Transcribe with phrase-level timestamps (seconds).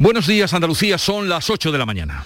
[0.00, 2.24] Buenos días Andalucía, son las 8 de la mañana.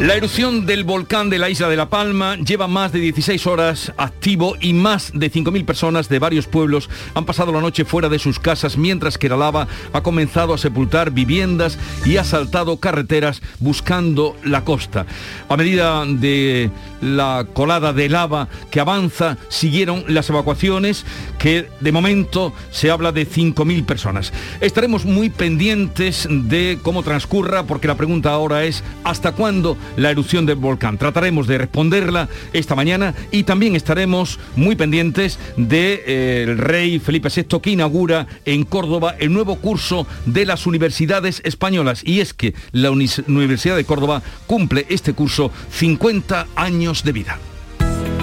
[0.00, 3.92] La erupción del volcán de la isla de La Palma lleva más de 16 horas
[3.96, 8.18] activo y más de 5.000 personas de varios pueblos han pasado la noche fuera de
[8.18, 13.40] sus casas mientras que la lava ha comenzado a sepultar viviendas y ha asaltado carreteras
[13.60, 15.06] buscando la costa.
[15.48, 16.70] A medida de
[17.00, 21.06] la colada de lava que avanza, siguieron las evacuaciones
[21.44, 24.32] que de momento se habla de 5.000 personas.
[24.62, 30.46] Estaremos muy pendientes de cómo transcurra porque la pregunta ahora es ¿hasta cuándo la erupción
[30.46, 30.96] del volcán.
[30.96, 37.60] Trataremos de responderla esta mañana y también estaremos muy pendientes del eh, rey Felipe VI
[37.60, 42.00] que inaugura en Córdoba el nuevo curso de las universidades españolas.
[42.06, 47.38] Y es que la Universidad de Córdoba cumple este curso 50 años de vida.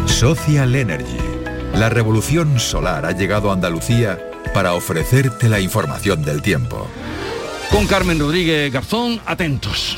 [0.07, 1.40] Social Energy.
[1.75, 4.19] La revolución solar ha llegado a Andalucía
[4.53, 6.87] para ofrecerte la información del tiempo.
[7.71, 9.97] Con Carmen Rodríguez Garzón, atentos.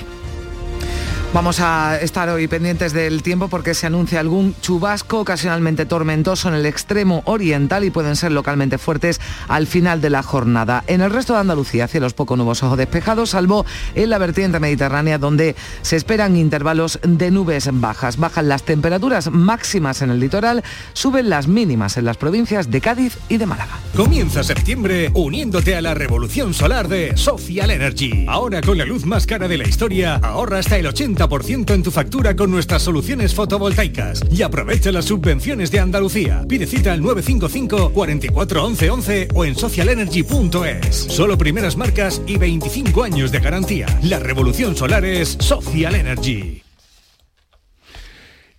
[1.34, 6.54] Vamos a estar hoy pendientes del tiempo porque se anuncia algún chubasco ocasionalmente tormentoso en
[6.54, 10.84] el extremo oriental y pueden ser localmente fuertes al final de la jornada.
[10.86, 15.18] En el resto de Andalucía, cielos poco nubosos o despejados, salvo en la vertiente mediterránea
[15.18, 18.18] donde se esperan intervalos de nubes bajas.
[18.18, 23.18] Bajan las temperaturas máximas en el litoral, suben las mínimas en las provincias de Cádiz
[23.28, 23.80] y de Málaga.
[23.96, 28.28] Comienza septiembre uniéndote a la revolución solar de Social Energy.
[28.30, 31.90] Ahora con la luz más cara de la historia, ahorra hasta el 80 en tu
[31.90, 36.44] factura con nuestras soluciones fotovoltaicas y aprovecha las subvenciones de Andalucía.
[36.48, 40.96] Pide cita al 955 44 11 11 o en socialenergy.es.
[40.96, 43.88] Solo primeras marcas y 25 años de garantía.
[44.04, 46.62] La revolución solar es Social Energy.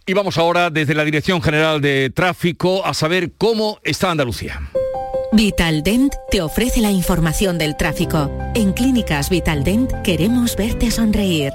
[0.07, 4.71] Y vamos ahora desde la Dirección General de Tráfico a saber cómo está Andalucía.
[5.33, 8.31] Vitaldent te ofrece la información del tráfico.
[8.55, 11.53] En Clínicas Vitaldent queremos verte sonreír.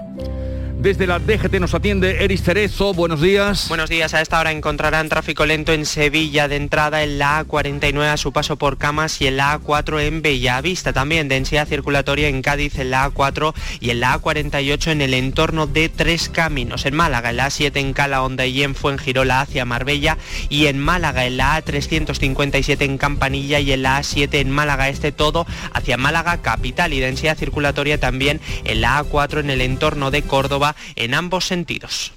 [0.80, 2.94] Desde la DGT nos atiende Eris Cerezo.
[2.94, 3.68] Buenos días.
[3.68, 4.14] Buenos días.
[4.14, 8.32] A esta hora encontrarán tráfico lento en Sevilla de entrada en la A49 a su
[8.32, 10.94] paso por Camas y en la A4 en Bellavista.
[10.94, 15.68] También densidad circulatoria en Cádiz en la A4 y en la A48 en el entorno
[15.68, 16.86] de Tres Caminos.
[16.86, 20.80] En Málaga en la A7 en Cala Honda y en Fuengirola hacia Marbella y en
[20.80, 25.98] Málaga en la A357 en Campanilla y en la A7 en Málaga Este todo hacia
[25.98, 31.14] Málaga capital y densidad circulatoria también en la A4 en el entorno de Córdoba en
[31.14, 32.14] ambos sentidos.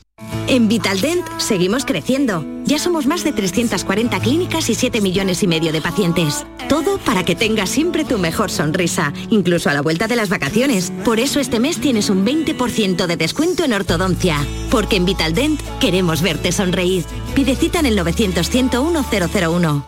[0.49, 2.45] En Vitaldent seguimos creciendo.
[2.65, 6.47] Ya somos más de 340 clínicas y 7 millones y medio de pacientes.
[6.69, 10.93] Todo para que tengas siempre tu mejor sonrisa, incluso a la vuelta de las vacaciones.
[11.05, 14.39] Por eso este mes tienes un 20% de descuento en ortodoncia.
[14.71, 17.05] Porque en Vitaldent queremos verte sonreír.
[17.35, 19.07] Pide cita en el 900 101
[19.51, 19.87] 001.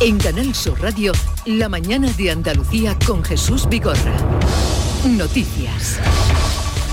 [0.00, 1.12] En Canal Sur Radio,
[1.44, 4.14] la mañana de Andalucía con Jesús Vigorra.
[5.04, 6.00] Noticias.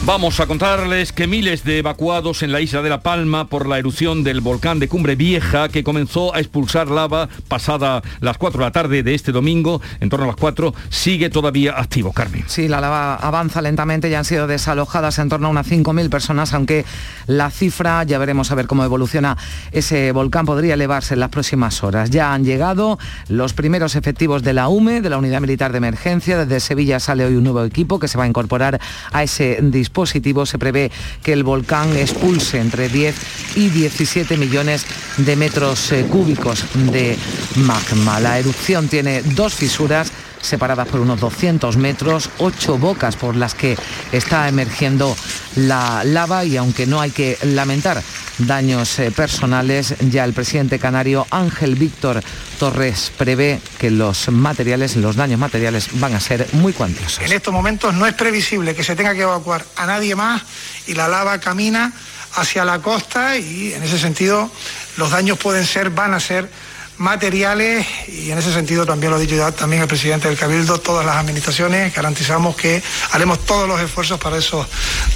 [0.06, 3.78] Vamos a contarles que miles de evacuados en la isla de La Palma por la
[3.78, 8.66] erupción del volcán de Cumbre Vieja que comenzó a expulsar lava pasada las 4 de
[8.66, 12.46] la tarde de este domingo, en torno a las 4, sigue todavía activo, Carmen.
[12.47, 16.53] Sí, la lava avanza lentamente, ya han sido desalojadas en torno a unas 5.000 personas,
[16.53, 16.85] aunque
[17.25, 19.35] la cifra, ya veremos a ver cómo evoluciona
[19.74, 22.12] ese volcán, podría elevarse en las próximas horas.
[22.12, 22.97] Ya han llegado
[23.28, 27.25] los primeros efectivos de la UME, de la Unidad Militar de Emergencia, desde Sevilla sale
[27.25, 28.79] hoy un nuevo equipo que se va a incorporar
[29.12, 30.91] a ese dispositivo positivo, se prevé
[31.23, 33.15] que el volcán expulse entre 10
[33.55, 34.85] y 17 millones
[35.17, 37.17] de metros eh, cúbicos de
[37.55, 38.19] magma.
[38.19, 40.11] La erupción tiene dos fisuras
[40.41, 43.77] separadas por unos 200 metros, ocho bocas por las que
[44.11, 45.15] está emergiendo
[45.55, 48.01] la lava y aunque no hay que lamentar
[48.39, 52.21] daños eh, personales, ya el presidente canario Ángel Víctor
[52.59, 57.23] Torres prevé que los materiales, los daños materiales van a ser muy cuantiosos.
[57.23, 60.43] En estos momentos no es previsible que se tenga que evacuar a nadie más
[60.87, 61.91] y la lava camina
[62.35, 64.51] hacia la costa y en ese sentido
[64.97, 66.49] los daños pueden ser, van a ser
[66.97, 70.79] materiales y en ese sentido también lo ha dicho ya también el presidente del Cabildo,
[70.79, 74.67] todas las administraciones garantizamos que haremos todos los esfuerzos para esos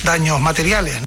[0.04, 1.02] daños materiales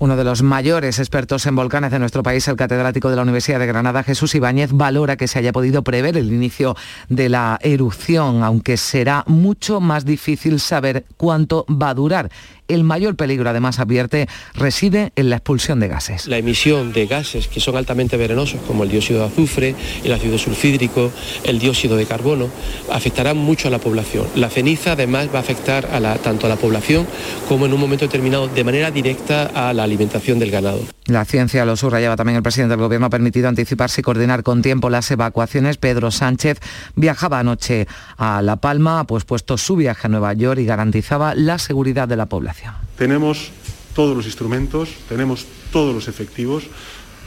[0.00, 3.58] uno de los mayores expertos en volcanes de nuestro país, el catedrático de la Universidad
[3.58, 6.74] de Granada, Jesús Ibáñez, valora que se haya podido prever el inicio
[7.10, 12.30] de la erupción, aunque será mucho más difícil saber cuánto va a durar.
[12.74, 16.26] El mayor peligro, además, advierte, reside en la expulsión de gases.
[16.26, 19.74] La emisión de gases que son altamente venenosos, como el dióxido de azufre,
[20.04, 21.10] el ácido sulfídrico,
[21.44, 22.48] el dióxido de carbono,
[22.90, 24.26] afectarán mucho a la población.
[24.36, 27.06] La ceniza, además, va a afectar a la, tanto a la población
[27.48, 30.80] como en un momento determinado de manera directa a la alimentación del ganado.
[31.06, 34.62] La ciencia lo subrayaba también el presidente del Gobierno ha permitido anticiparse y coordinar con
[34.62, 35.76] tiempo las evacuaciones.
[35.76, 36.60] Pedro Sánchez
[36.94, 41.34] viajaba anoche a La Palma, ha pues puesto su viaje a Nueva York y garantizaba
[41.34, 42.59] la seguridad de la población.
[42.96, 43.50] Tenemos
[43.94, 46.64] todos los instrumentos, tenemos todos los efectivos.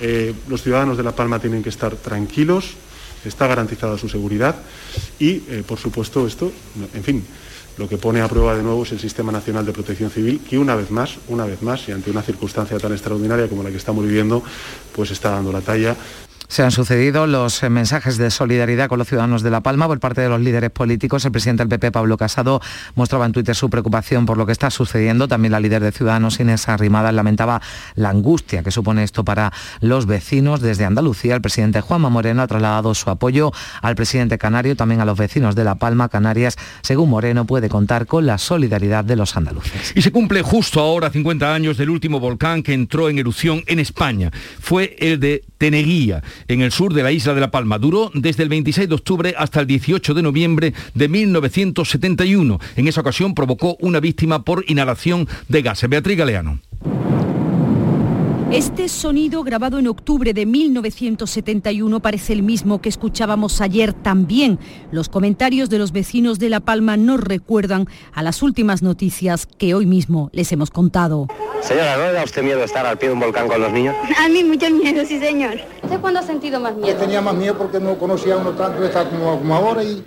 [0.02, 2.74] Eh, los ciudadanos de La Palma tienen que estar tranquilos,
[3.26, 4.56] está garantizada su seguridad
[5.20, 6.52] y, eh, por supuesto, esto,
[6.94, 7.24] en fin,
[7.78, 10.60] lo que pone a prueba de nuevo es el Sistema Nacional de Protección Civil, que
[10.60, 13.78] una vez más, una vez más, y ante una circunstancia tan extraordinaria como la que
[13.78, 14.44] estamos viviendo,
[14.96, 15.96] pues está dando la talla.
[16.48, 20.00] Se han sucedido los eh, mensajes de solidaridad con los ciudadanos de La Palma por
[20.00, 21.26] parte de los líderes políticos.
[21.26, 22.62] El presidente del PP, Pablo Casado,
[22.96, 25.28] mostraba en Twitter su preocupación por lo que está sucediendo.
[25.28, 27.62] También la líder de Ciudadanos, Inés Arrimadas, lamentaba
[27.96, 30.62] la angustia que supone esto para los vecinos.
[30.62, 33.52] Desde Andalucía, el presidente Juanma Moreno ha trasladado su apoyo
[33.82, 36.56] al presidente canario, también a los vecinos de La Palma, Canarias.
[36.82, 39.94] Según Moreno, puede contar con la solidaridad de los andaluces.
[39.96, 43.80] Y se cumple justo ahora 50 años del último volcán que entró en erupción en
[43.80, 44.32] España.
[44.60, 47.80] Fue el de Teneguía en el sur de la isla de La Palma.
[47.80, 52.60] Duró desde el 26 de octubre hasta el 18 de noviembre de 1971.
[52.76, 55.90] En esa ocasión provocó una víctima por inhalación de gases.
[55.90, 56.60] Beatriz Galeano.
[58.54, 64.60] Este sonido grabado en octubre de 1971 parece el mismo que escuchábamos ayer también.
[64.92, 69.74] Los comentarios de los vecinos de La Palma nos recuerdan a las últimas noticias que
[69.74, 71.30] hoy mismo les hemos contado.
[71.64, 73.96] Señora, ¿no le da usted miedo estar al pie de un volcán con los niños?
[74.24, 75.56] A mí mucho miedo, sí señor.
[75.82, 76.90] ¿Usted cuándo ha sentido más miedo?
[76.90, 78.78] Yo tenía más miedo porque no conocía uno tanto
[79.10, 80.04] como, como ahora y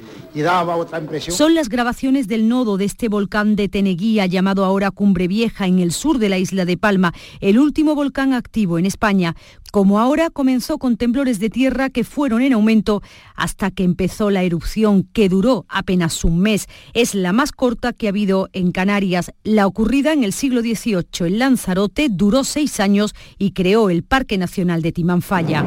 [1.31, 5.79] Son las grabaciones del nodo de este volcán de Teneguía, llamado ahora Cumbre Vieja, en
[5.79, 9.35] el sur de la isla de Palma, el último volcán activo en España.
[9.73, 13.03] Como ahora comenzó con temblores de tierra que fueron en aumento
[13.35, 16.67] hasta que empezó la erupción, que duró apenas un mes.
[16.93, 19.33] Es la más corta que ha habido en Canarias.
[19.43, 24.39] La ocurrida en el siglo XVIII en Lanzarote duró seis años y creó el Parque
[24.39, 25.65] Nacional de Timanfaya.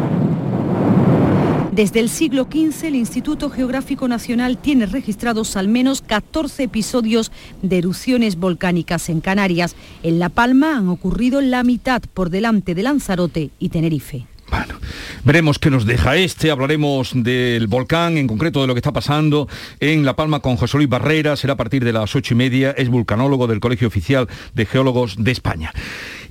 [1.80, 7.32] Desde el siglo XV, el Instituto Geográfico Nacional tiene registrados al menos 14 episodios
[7.62, 9.78] de erupciones volcánicas en Canarias.
[10.04, 14.26] En La Palma han ocurrido la mitad por delante de Lanzarote y Tenerife.
[14.50, 14.74] Bueno,
[15.24, 16.52] veremos qué nos deja este.
[16.52, 19.48] Hablaremos del volcán, en concreto de lo que está pasando
[19.80, 21.38] en La Palma con José Luis Barrera.
[21.38, 22.72] Será a partir de las ocho y media.
[22.72, 25.72] Es vulcanólogo del Colegio Oficial de Geólogos de España.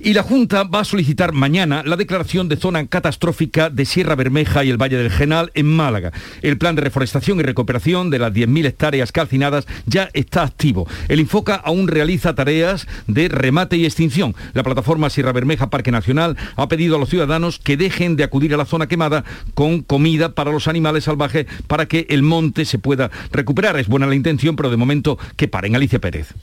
[0.01, 4.63] Y la Junta va a solicitar mañana la declaración de zona catastrófica de Sierra Bermeja
[4.63, 6.13] y el Valle del Genal en Málaga.
[6.41, 10.87] El plan de reforestación y recuperación de las 10.000 hectáreas calcinadas ya está activo.
[11.09, 14.35] El Infoca aún realiza tareas de remate y extinción.
[14.53, 18.53] La plataforma Sierra Bermeja Parque Nacional ha pedido a los ciudadanos que dejen de acudir
[18.53, 22.79] a la zona quemada con comida para los animales salvajes para que el monte se
[22.79, 23.77] pueda recuperar.
[23.77, 25.75] Es buena la intención, pero de momento que paren.
[25.75, 26.33] Alicia Pérez.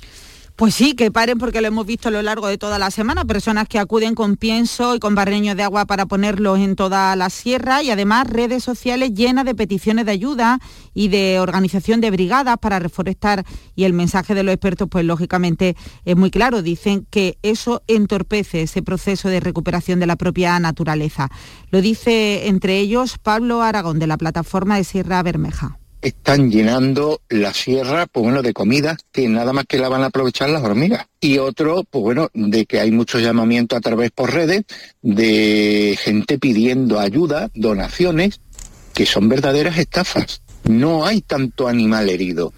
[0.56, 3.26] Pues sí, que paren porque lo hemos visto a lo largo de toda la semana,
[3.26, 7.29] personas que acuden con pienso y con barreños de agua para ponerlos en toda la
[7.29, 7.82] sierra.
[7.82, 10.58] Y además redes sociales llenas de peticiones de ayuda
[10.94, 13.44] y de organización de brigadas para reforestar.
[13.75, 15.76] Y el mensaje de los expertos pues lógicamente
[16.06, 21.29] es muy claro, dicen que eso entorpece ese proceso de recuperación de la propia naturaleza.
[21.70, 27.52] Lo dice entre ellos Pablo Aragón de la plataforma de Sierra Bermeja están llenando la
[27.52, 31.06] sierra, pues bueno, de comida que nada más que la van a aprovechar las hormigas.
[31.20, 34.64] Y otro, pues bueno, de que hay mucho llamamiento a través por redes
[35.02, 38.40] de gente pidiendo ayuda, donaciones,
[38.94, 40.43] que son verdaderas estafas.
[40.64, 42.52] No hay tanto animal herido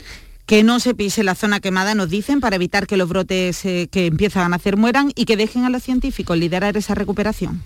[0.49, 3.87] que no se pise la zona quemada, nos dicen, para evitar que los brotes eh,
[3.93, 7.63] que empiezan a nacer mueran y que dejen a los científicos liderar esa recuperación.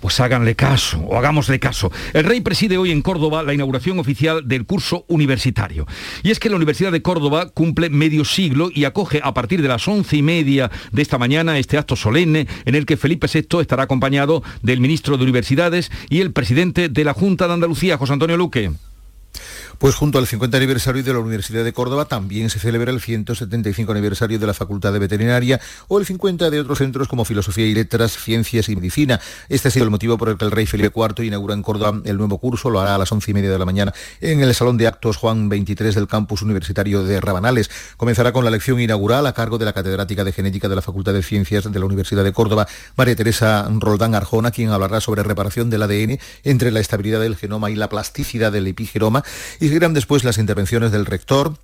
[0.00, 1.92] pues háganle caso o hagámosle caso.
[2.14, 5.86] El rey preside hoy en Córdoba la inauguración oficial del curso universitario.
[6.24, 9.68] Y es que la Universidad de Córdoba cumple medio siglo y acoge a partir de
[9.68, 13.60] las once y media de esta mañana este acto solemne en el que Felipe VI
[13.60, 18.14] estará acompañado del ministro de Universidades y el presidente de la Junta de Andalucía, José
[18.14, 18.72] Antonio Luque.
[19.78, 23.92] Pues junto al 50 aniversario de la Universidad de Córdoba también se celebra el 175
[23.92, 27.74] aniversario de la Facultad de Veterinaria o el 50 de otros centros como Filosofía y
[27.74, 29.20] Letras, Ciencias y Medicina.
[29.50, 32.00] Este ha sido el motivo por el que el rey Felipe IV inaugura en Córdoba
[32.04, 33.92] el nuevo curso, lo hará a las once y media de la mañana
[34.22, 37.70] en el Salón de Actos Juan 23 del campus universitario de Rabanales.
[37.98, 41.12] Comenzará con la lección inaugural a cargo de la catedrática de Genética de la Facultad
[41.12, 42.66] de Ciencias de la Universidad de Córdoba,
[42.96, 47.70] María Teresa Roldán Arjona, quien hablará sobre reparación del ADN entre la estabilidad del genoma
[47.70, 49.22] y la plasticidad del epigenoma
[49.68, 51.58] seguirán después las intervenciones del rector,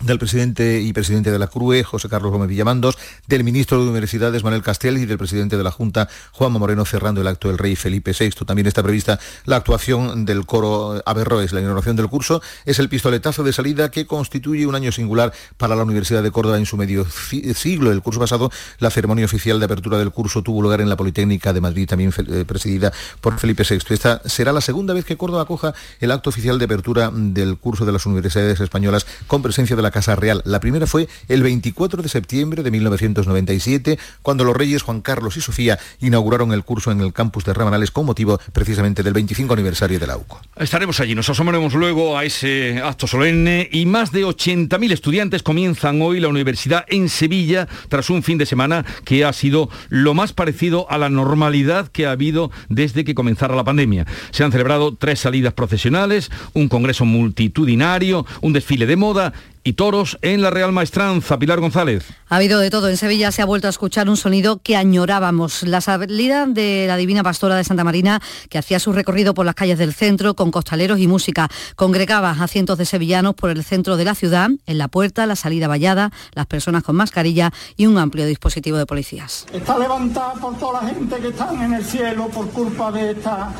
[0.00, 4.42] del presidente y presidente de la CRUE, José Carlos Gómez Villamandos, del ministro de Universidades,
[4.42, 7.76] Manuel Castel, y del presidente de la Junta, Juanma Moreno, cerrando el acto del rey
[7.76, 8.30] Felipe VI.
[8.46, 11.52] También está prevista la actuación del coro Averroes.
[11.52, 15.76] La inauguración del curso es el pistoletazo de salida que constituye un año singular para
[15.76, 17.06] la Universidad de Córdoba en su medio
[17.54, 17.92] siglo.
[17.92, 21.52] El curso pasado, la ceremonia oficial de apertura del curso tuvo lugar en la Politécnica
[21.52, 23.78] de Madrid, también eh, presidida por Felipe VI.
[23.90, 27.84] Esta será la segunda vez que Córdoba acoja el acto oficial de apertura del curso
[27.84, 30.42] de las universidades españolas con presencia de la Casa Real.
[30.44, 35.40] La primera fue el 24 de septiembre de 1997, cuando los reyes Juan Carlos y
[35.40, 39.98] Sofía inauguraron el curso en el campus de Ramanales con motivo precisamente del 25 aniversario
[39.98, 40.40] de la UCO.
[40.56, 46.00] Estaremos allí, nos asomaremos luego a ese acto solemne y más de 80.000 estudiantes comienzan
[46.02, 50.32] hoy la universidad en Sevilla tras un fin de semana que ha sido lo más
[50.32, 54.06] parecido a la normalidad que ha habido desde que comenzara la pandemia.
[54.30, 60.18] Se han celebrado tres salidas procesionales, un congreso multitudinario, un desfile de moda y toros
[60.22, 61.38] en la Real Maestranza.
[61.38, 62.04] Pilar González.
[62.28, 62.88] Ha habido de todo.
[62.88, 65.62] En Sevilla se ha vuelto a escuchar un sonido que añorábamos.
[65.64, 69.54] La salida de la Divina Pastora de Santa Marina, que hacía su recorrido por las
[69.54, 71.48] calles del centro con costaleros y música.
[71.76, 75.36] Congregaba a cientos de sevillanos por el centro de la ciudad, en la puerta, la
[75.36, 79.46] salida vallada, las personas con mascarilla y un amplio dispositivo de policías.
[79.52, 83.52] Está levantada por toda la gente que está en el cielo por culpa de esta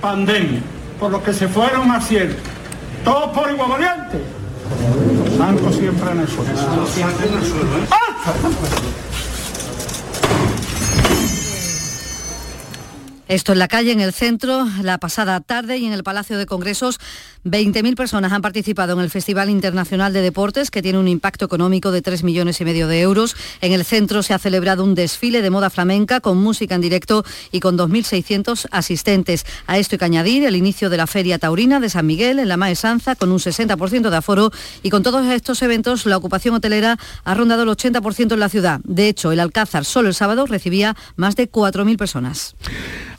[0.00, 0.62] pandemia,
[0.98, 2.34] por los que se fueron al cielo.
[3.04, 4.39] Todos por igual valiente
[5.36, 6.86] Santo siempre en el suelo.
[6.94, 9.09] Siempre en el suelo, ¿eh?
[13.30, 16.46] Esto en la calle, en el centro, la pasada tarde y en el Palacio de
[16.46, 16.98] Congresos,
[17.44, 21.92] 20.000 personas han participado en el Festival Internacional de Deportes, que tiene un impacto económico
[21.92, 23.36] de 3 millones y medio de euros.
[23.60, 27.24] En el centro se ha celebrado un desfile de moda flamenca con música en directo
[27.52, 29.46] y con 2.600 asistentes.
[29.68, 32.48] A esto hay que añadir el inicio de la Feria Taurina de San Miguel en
[32.48, 34.50] la Maesanza, con un 60% de aforo
[34.82, 38.80] y con todos estos eventos la ocupación hotelera ha rondado el 80% en la ciudad.
[38.82, 42.56] De hecho, el Alcázar solo el sábado recibía más de 4.000 personas.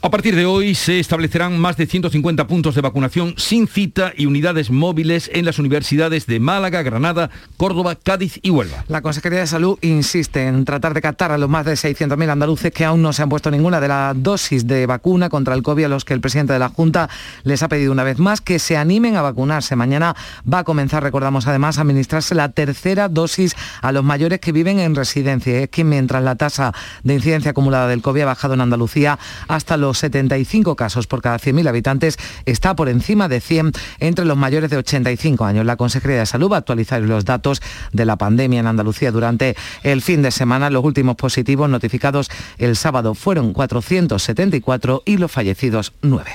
[0.04, 4.26] A partir de hoy se establecerán más de 150 puntos de vacunación sin cita y
[4.26, 8.84] unidades móviles en las universidades de Málaga, Granada, Córdoba, Cádiz y Huelva.
[8.88, 12.72] La Consejería de Salud insiste en tratar de captar a los más de 600.000 andaluces
[12.72, 15.84] que aún no se han puesto ninguna de las dosis de vacuna contra el COVID
[15.84, 17.08] a los que el presidente de la Junta
[17.44, 19.76] les ha pedido una vez más que se animen a vacunarse.
[19.76, 20.16] Mañana
[20.52, 24.80] va a comenzar, recordamos además, a administrarse la tercera dosis a los mayores que viven
[24.80, 25.60] en residencia.
[25.60, 29.76] Es que mientras la tasa de incidencia acumulada del COVID ha bajado en Andalucía hasta
[29.76, 34.70] los 75 casos por cada 100.000 habitantes, está por encima de 100 entre los mayores
[34.70, 35.66] de 85 años.
[35.66, 39.56] La Consejería de Salud va a actualizar los datos de la pandemia en Andalucía durante
[39.82, 40.70] el fin de semana.
[40.70, 46.30] Los últimos positivos notificados el sábado fueron 474 y los fallecidos 9.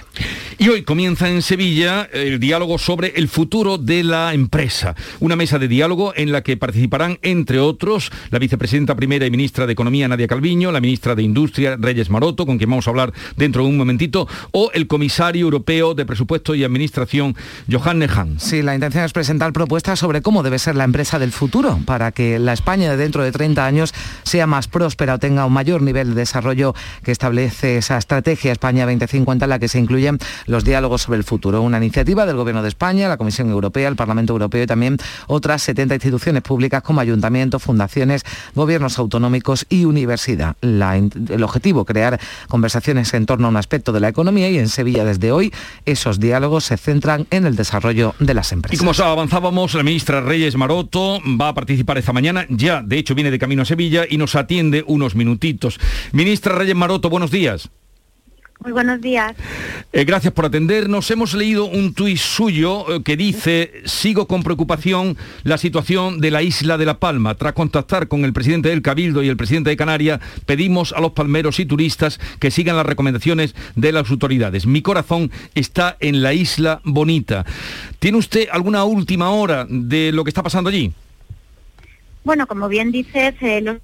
[0.59, 4.95] Y hoy comienza en Sevilla el diálogo sobre el futuro de la empresa.
[5.19, 9.67] Una mesa de diálogo en la que participarán, entre otros, la vicepresidenta primera y ministra
[9.67, 13.13] de Economía, Nadia Calviño, la ministra de Industria, Reyes Maroto, con quien vamos a hablar
[13.47, 17.33] dentro de un momentito, o el comisario europeo de Presupuesto y Administración,
[17.71, 18.41] Johan Nehan.
[18.41, 22.11] Sí, la intención es presentar propuestas sobre cómo debe ser la empresa del futuro para
[22.11, 25.81] que la España de dentro de 30 años sea más próspera o tenga un mayor
[25.81, 30.65] nivel de desarrollo que establece esa estrategia España 2050 en la que se incluyen los
[30.65, 31.61] diálogos sobre el futuro.
[31.61, 35.61] Una iniciativa del Gobierno de España, la Comisión Europea, el Parlamento Europeo y también otras
[35.63, 38.23] 70 instituciones públicas como ayuntamientos, fundaciones,
[38.55, 40.57] gobiernos autonómicos y universidad.
[40.61, 45.05] el objetivo, crear conversaciones en torno a un aspecto de la economía y en Sevilla
[45.05, 45.53] desde hoy
[45.85, 48.73] esos diálogos se centran en el desarrollo de las empresas.
[48.73, 53.13] Y como avanzábamos, la ministra Reyes Maroto va a participar esta mañana, ya de hecho
[53.13, 55.79] viene de camino a Sevilla y nos atiende unos minutitos.
[56.11, 57.69] Ministra Reyes Maroto, buenos días.
[58.59, 59.33] Muy buenos días.
[59.93, 61.11] Eh, gracias por atendernos.
[61.11, 66.41] Hemos leído un tuit suyo eh, que dice, sigo con preocupación la situación de la
[66.41, 67.35] isla de La Palma.
[67.35, 71.11] Tras contactar con el presidente del Cabildo y el presidente de Canarias, pedimos a los
[71.11, 74.65] palmeros y turistas que sigan las recomendaciones de las autoridades.
[74.65, 77.45] Mi corazón está en la isla bonita.
[77.99, 80.91] ¿Tiene usted alguna última hora de lo que está pasando allí?
[82.23, 83.77] Bueno, como bien dices, eh, los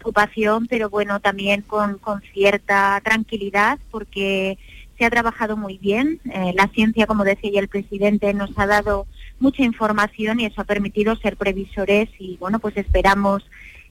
[0.00, 1.98] ocupación, pero bueno, también con,
[2.32, 4.58] cierta tranquilidad porque
[4.96, 6.20] se ha trabajado muy bien.
[6.32, 9.06] Eh, la ciencia, como decía el presidente, nos ha dado
[9.38, 13.48] mucha información y eso ha permitido ser previsores y bueno, pues esperamos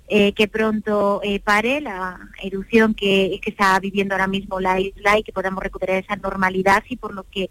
[0.10, 5.24] eh, que pronto eh, pare la erupción que, está viviendo ahora mismo la isla y
[5.24, 7.50] que podamos recuperar esa normalidad y por lo que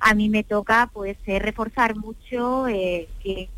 [0.00, 3.48] a mí me toca pues reforzar mucho que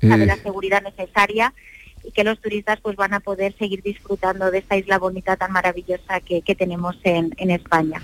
[0.00, 1.54] la seguridad necesaria
[2.04, 5.52] y que los turistas pues van a poder seguir disfrutando de esta isla bonita tan
[5.52, 8.00] maravillosa que, tenemos en, España.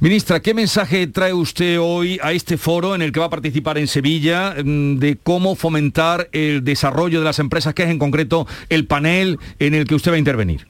[0.00, 3.78] Ministra, ¿qué mensaje trae usted hoy a este foro en el que va a participar
[3.78, 8.46] en Sevilla mm, de cómo fomentar el desarrollo de las empresas, que es en concreto
[8.68, 10.66] el panel en el que usted va a intervenir?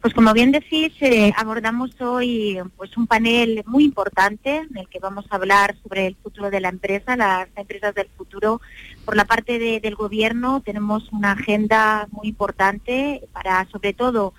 [0.00, 4.98] Pues como bien decís, eh, abordamos hoy pues un panel muy importante en el que
[4.98, 8.62] vamos a hablar sobre el futuro de la empresa, las empresas del futuro.
[9.10, 14.34] Por la parte del gobierno tenemos una agenda muy importante para, sobre todo,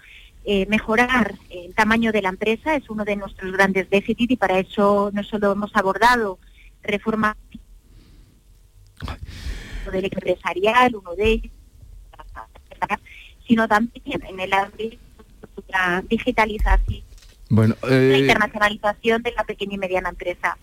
[0.45, 2.77] eh, mejorar el tamaño de la empresa.
[2.77, 6.39] Es uno de nuestros grandes déficits y para eso no solo hemos abordado
[6.83, 7.35] reforma
[9.91, 11.51] del empresarial, uno de ellos,
[13.45, 14.97] sino también en el ámbito
[15.67, 17.03] la digitalización,
[17.51, 20.57] bueno, la eh, internacionalización de la pequeña y mediana empresa.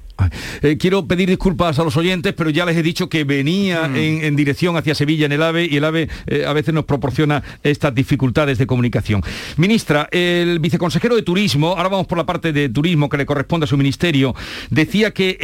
[0.62, 4.24] eh, quiero pedir disculpas a los oyentes, pero ya les he dicho que venía en,
[4.24, 7.42] en dirección hacia Sevilla en el AVE y el AVE eh, a veces nos proporciona
[7.62, 9.22] estas dificultades de comunicación.
[9.58, 13.64] Ministra, el viceconsejero de Turismo, ahora vamos por la parte de turismo que le corresponde
[13.64, 14.34] a su ministerio,
[14.70, 15.36] decía que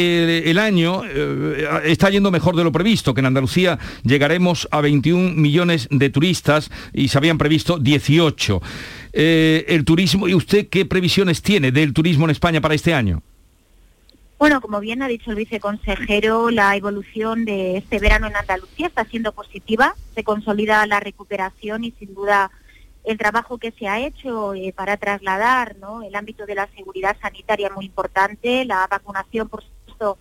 [0.47, 5.35] el año eh, está yendo mejor de lo previsto, que en Andalucía llegaremos a 21
[5.35, 8.63] millones de turistas y se habían previsto 18.
[9.17, 13.23] Eh, el turismo, ¿y usted qué previsiones tiene del turismo en España para este año?
[14.41, 19.05] Bueno, como bien ha dicho el viceconsejero, la evolución de este verano en Andalucía está
[19.05, 22.51] siendo positiva, se consolida la recuperación y sin duda
[23.05, 26.03] el trabajo que se ha hecho eh, para trasladar ¿no?
[26.03, 30.19] el ámbito de la seguridad sanitaria muy importante, la vacunación, por supuesto,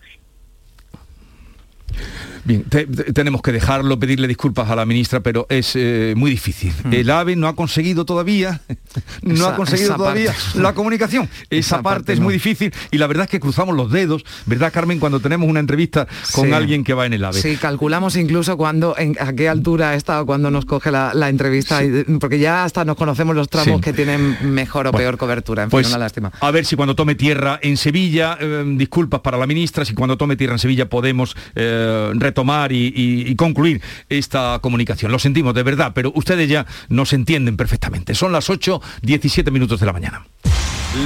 [2.46, 6.30] Bien, te- te- tenemos que dejarlo, pedirle disculpas a la ministra, pero es eh, muy
[6.30, 6.74] difícil.
[6.90, 8.60] El AVE no ha conseguido todavía,
[9.22, 10.60] no Esa- ha conseguido todavía parte.
[10.60, 11.28] la comunicación.
[11.50, 12.24] Esa, Esa parte, parte es no.
[12.26, 14.98] muy difícil y la verdad es que cruzamos los dedos, ¿verdad, Carmen?
[14.98, 16.52] Cuando tenemos una entrevista con Sí.
[16.52, 17.40] alguien que va en el AVE.
[17.40, 21.30] Sí, calculamos incluso cuando, en, a qué altura ha estado cuando nos coge la, la
[21.30, 23.80] entrevista, y- porque ya hasta nos conocemos los tramos Sí.
[23.80, 25.62] que tienen mejor o Bueno, peor cobertura.
[25.62, 26.30] En Pues fin, una lástima.
[26.38, 30.18] a ver si cuando tome tierra en Sevilla, eh, disculpas para la ministra, si cuando
[30.18, 31.83] tome tierra en Sevilla podemos eh,
[32.14, 35.12] retomar y, y- y concluir esta comunicación.
[35.12, 38.14] Lo sentimos de verdad, pero ustedes ya nos entienden perfectamente.
[38.14, 40.26] Son las 8, 17 minutos de la mañana.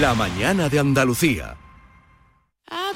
[0.01, 1.57] La mañana de Andalucía.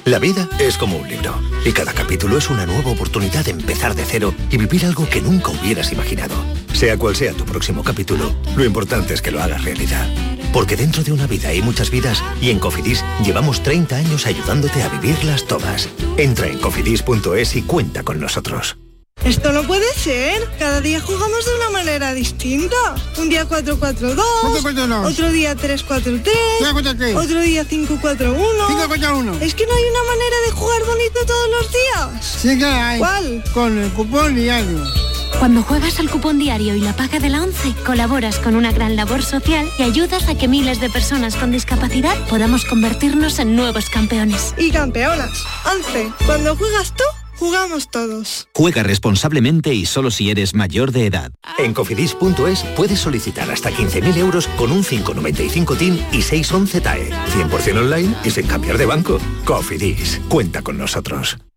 [0.05, 1.33] La vida es como un libro
[1.65, 5.21] y cada capítulo es una nueva oportunidad de empezar de cero y vivir algo que
[5.21, 6.35] nunca hubieras imaginado.
[6.73, 10.05] Sea cual sea tu próximo capítulo, lo importante es que lo hagas realidad.
[10.53, 14.83] Porque dentro de una vida hay muchas vidas y en Cofidis llevamos 30 años ayudándote
[14.83, 15.89] a vivirlas todas.
[16.17, 18.77] Entra en cofidis.es y cuenta con nosotros.
[19.25, 20.49] Esto no puede ser.
[20.59, 22.75] Cada día jugamos de una manera distinta.
[23.17, 24.19] Un día 4-4-2,
[25.05, 29.41] otro día 3-4-3, otro día 5-4-1.
[29.41, 32.35] Es que no hay una manera de jugar bonito todos los días.
[32.41, 32.99] Sí que hay.
[32.99, 33.43] ¿Cuál?
[33.53, 34.83] Con el cupón diario.
[35.43, 38.95] Cuando juegas al cupón diario y la paga de la ONCE, colaboras con una gran
[38.95, 43.89] labor social y ayudas a que miles de personas con discapacidad podamos convertirnos en nuevos
[43.89, 44.55] campeones.
[44.57, 45.43] Y campeonas.
[45.69, 46.13] 11.
[46.25, 47.03] Cuando juegas tú,
[47.35, 48.47] jugamos todos.
[48.55, 51.33] Juega responsablemente y solo si eres mayor de edad.
[51.57, 57.09] En cofidis.es puedes solicitar hasta 15.000 euros con un 595 TIN y 611 TAE.
[57.09, 59.19] 100% online y sin cambiar de banco.
[59.43, 61.37] Cofidis, cuenta con nosotros.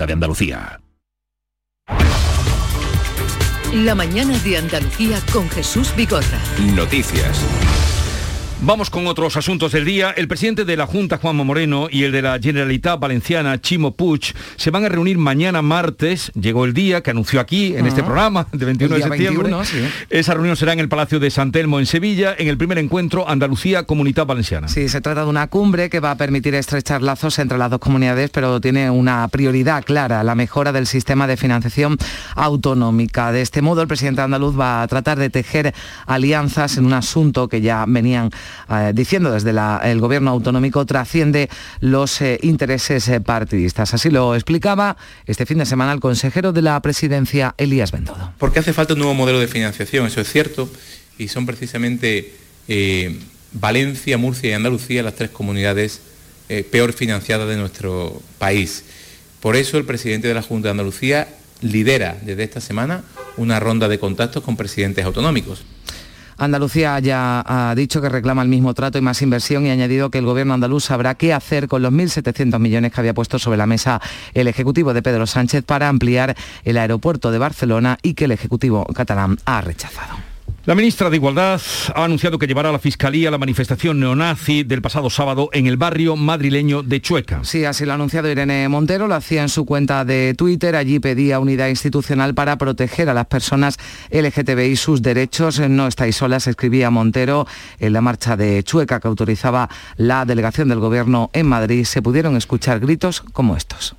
[0.00, 0.80] Junta de Andalucía.
[3.74, 6.40] La mañana de Andalucía con Jesús Vigorra.
[6.74, 7.44] Noticias.
[8.62, 10.10] Vamos con otros asuntos del día.
[10.10, 14.34] El presidente de la Junta, Juanma Moreno, y el de la Generalitat Valenciana, Chimo Puig,
[14.56, 16.30] se van a reunir mañana martes.
[16.38, 19.42] Llegó el día que anunció aquí, en este programa, de 21 de septiembre.
[19.44, 19.78] 21, sí.
[20.10, 23.26] Esa reunión será en el Palacio de San Telmo, en Sevilla, en el primer encuentro
[23.26, 24.68] Andalucía Comunidad Valenciana.
[24.68, 27.80] Sí, se trata de una cumbre que va a permitir estrechar lazos entre las dos
[27.80, 31.96] comunidades, pero tiene una prioridad clara, la mejora del sistema de financiación
[32.36, 33.32] autonómica.
[33.32, 35.74] De este modo, el presidente andaluz va a tratar de tejer
[36.06, 38.30] alianzas en un asunto que ya venían
[38.68, 39.52] eh, diciendo desde
[39.90, 41.48] el gobierno autonómico, trasciende
[41.80, 43.94] los eh, intereses eh, partidistas.
[43.94, 48.32] Así lo explicaba este fin de semana el consejero de la presidencia, Elías Bendodo.
[48.38, 50.68] Porque hace falta un nuevo modelo de financiación, eso es cierto,
[51.18, 52.34] y son precisamente
[53.52, 56.00] Valencia, Murcia y Andalucía las tres comunidades
[56.70, 58.84] peor financiadas de nuestro país.
[59.40, 61.28] Por eso el presidente de la Junta de Andalucía
[61.62, 63.02] lidera desde esta semana
[63.36, 65.64] una ronda de contactos con presidentes autonómicos.
[66.40, 70.10] Andalucía ya ha dicho que reclama el mismo trato y más inversión y ha añadido
[70.10, 73.58] que el gobierno andaluz sabrá qué hacer con los 1.700 millones que había puesto sobre
[73.58, 74.00] la mesa
[74.32, 78.86] el Ejecutivo de Pedro Sánchez para ampliar el aeropuerto de Barcelona y que el Ejecutivo
[78.86, 80.29] catalán ha rechazado.
[80.70, 81.60] La ministra de Igualdad
[81.96, 85.76] ha anunciado que llevará a la Fiscalía la manifestación neonazi del pasado sábado en el
[85.76, 87.40] barrio madrileño de Chueca.
[87.42, 90.76] Sí, así lo ha anunciado Irene Montero, lo hacía en su cuenta de Twitter.
[90.76, 93.78] Allí pedía unidad institucional para proteger a las personas
[94.12, 95.58] LGTBI sus derechos.
[95.58, 97.48] No estáis solas, escribía Montero
[97.80, 101.84] en la marcha de Chueca que autorizaba la delegación del Gobierno en Madrid.
[101.84, 103.96] Se pudieron escuchar gritos como estos.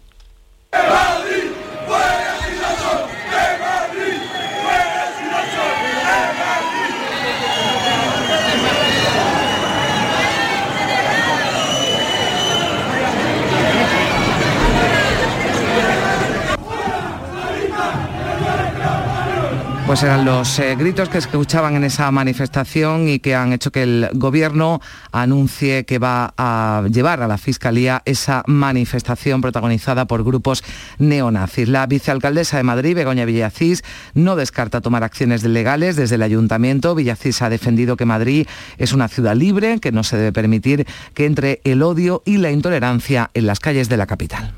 [19.92, 23.84] Pues eran los eh, gritos que escuchaban en esa manifestación y que han hecho que
[23.84, 24.80] el gobierno
[25.12, 30.64] anuncie que va a llevar a la Fiscalía esa manifestación protagonizada por grupos
[30.98, 31.68] neonazis.
[31.68, 36.96] La vicealcaldesa de Madrid, Begoña Villacís, no descarta tomar acciones legales desde el ayuntamiento.
[36.96, 41.26] Villacís ha defendido que Madrid es una ciudad libre, que no se debe permitir que
[41.26, 44.54] entre el odio y la intolerancia en las calles de la capital.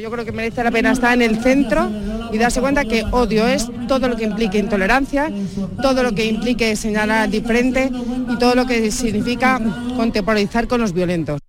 [0.00, 1.90] Yo creo que merece la pena estar en el centro
[2.30, 5.32] y darse cuenta que odio es todo lo que implique intolerancia,
[5.80, 7.90] todo lo que implique señalar al diferente
[8.28, 9.58] y todo lo que significa
[9.96, 11.40] contemporizar con los violentos.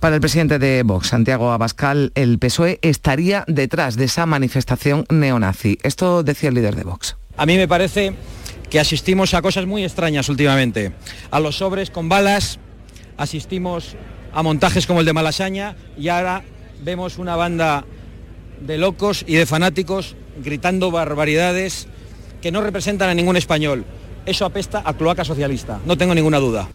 [0.00, 5.78] Para el presidente de Vox, Santiago Abascal, el PSOE estaría detrás de esa manifestación neonazi.
[5.82, 7.16] Esto decía el líder de Vox.
[7.36, 8.14] A mí me parece
[8.70, 10.92] que asistimos a cosas muy extrañas últimamente.
[11.30, 12.58] A los sobres con balas,
[13.18, 13.94] asistimos
[14.32, 16.44] a montajes como el de Malasaña y ahora
[16.82, 17.84] vemos una banda
[18.60, 21.86] de locos y de fanáticos gritando barbaridades
[22.40, 23.84] que no representan a ningún español.
[24.26, 26.68] Eso apesta a cloaca socialista, no tengo ninguna duda.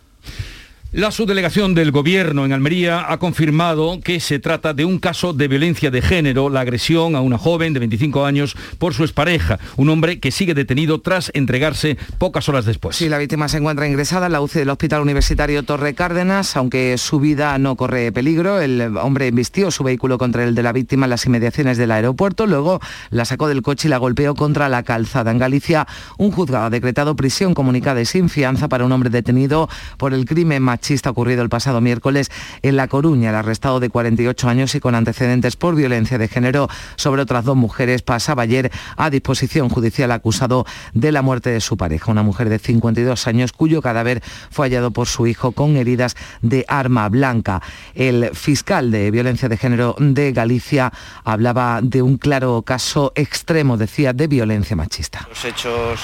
[0.95, 5.47] La subdelegación del Gobierno en Almería ha confirmado que se trata de un caso de
[5.47, 9.89] violencia de género, la agresión a una joven de 25 años por su expareja, un
[9.89, 12.95] hombre que sigue detenido tras entregarse pocas horas después.
[12.95, 16.95] Sí, la víctima se encuentra ingresada en la UCI del Hospital Universitario Torre Cárdenas, aunque
[16.99, 18.61] su vida no corre peligro.
[18.61, 22.45] El hombre vistió su vehículo contra el de la víctima en las inmediaciones del aeropuerto,
[22.45, 22.79] luego
[23.09, 25.31] la sacó del coche y la golpeó contra la calzada.
[25.31, 25.87] En Galicia,
[26.19, 30.25] un juzgado ha decretado prisión comunicada y sin fianza para un hombre detenido por el
[30.25, 32.29] crimen machista machista ocurrido el pasado miércoles
[32.61, 33.29] en La Coruña.
[33.29, 36.67] El arrestado de 48 años y con antecedentes por violencia de género
[36.97, 41.77] sobre otras dos mujeres pasaba ayer a disposición judicial acusado de la muerte de su
[41.77, 46.17] pareja, una mujer de 52 años cuyo cadáver fue hallado por su hijo con heridas
[46.41, 47.61] de arma blanca.
[47.95, 50.91] El fiscal de violencia de género de Galicia
[51.23, 55.27] hablaba de un claro caso extremo, decía, de violencia machista.
[55.29, 56.01] Los hechos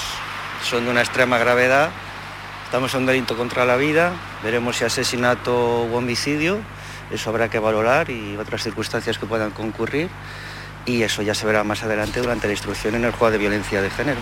[0.63, 1.89] son de una extrema gravedad
[2.70, 6.60] Estamos en un delito contra la vida, veremos si asesinato u homicidio,
[7.10, 10.08] eso habrá que valorar y otras circunstancias que puedan concurrir
[10.86, 13.82] y eso ya se verá más adelante durante la instrucción en el juego de violencia
[13.82, 14.20] de género.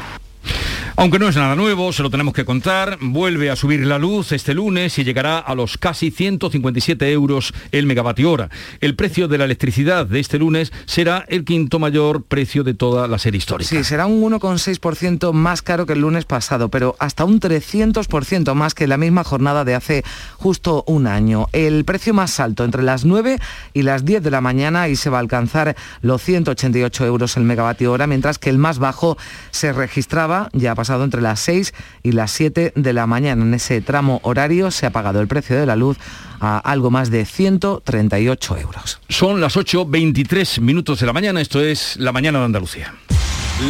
[0.99, 4.31] Aunque no es nada nuevo, se lo tenemos que contar, vuelve a subir la luz
[4.31, 8.49] este lunes y llegará a los casi 157 euros el megavatio hora.
[8.81, 13.07] El precio de la electricidad de este lunes será el quinto mayor precio de toda
[13.07, 13.69] la serie histórica.
[13.69, 18.73] Sí, será un 1,6% más caro que el lunes pasado, pero hasta un 300% más
[18.73, 20.03] que la misma jornada de hace
[20.37, 21.45] justo un año.
[21.53, 23.37] El precio más alto entre las 9
[23.75, 27.43] y las 10 de la mañana y se va a alcanzar los 188 euros el
[27.43, 29.15] megavatio hora, mientras que el más bajo
[29.51, 31.73] se registraba ya pasado entre las 6
[32.03, 33.43] y las 7 de la mañana.
[33.43, 35.97] En ese tramo horario se ha pagado el precio de la luz
[36.39, 39.01] a algo más de 138 euros.
[39.09, 42.93] Son las 8.23 minutos de la mañana, esto es La Mañana de Andalucía.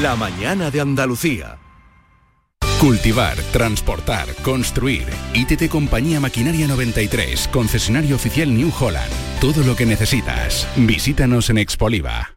[0.01, 1.57] La Mañana de Andalucía.
[2.79, 5.05] Cultivar, transportar, construir.
[5.33, 9.11] ITT Compañía Maquinaria 93, concesionario oficial New Holland.
[9.41, 10.67] Todo lo que necesitas.
[10.75, 12.36] Visítanos en Expoliva.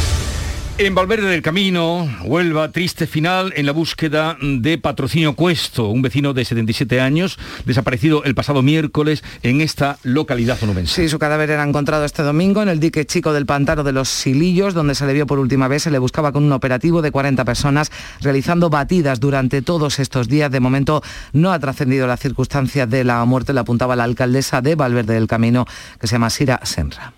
[0.77, 6.33] En Valverde del Camino, Huelva, triste final en la búsqueda de Patrocinio Cuesto, un vecino
[6.33, 11.03] de 77 años, desaparecido el pasado miércoles en esta localidad onubense.
[11.03, 14.09] Sí, su cadáver era encontrado este domingo en el dique chico del pantano de los
[14.09, 15.83] Silillos, donde se le vio por última vez.
[15.83, 20.51] Se le buscaba con un operativo de 40 personas realizando batidas durante todos estos días.
[20.51, 21.03] De momento
[21.33, 25.27] no ha trascendido la circunstancia de la muerte, la apuntaba la alcaldesa de Valverde del
[25.27, 25.67] Camino,
[25.99, 27.13] que se llama Sira Senra.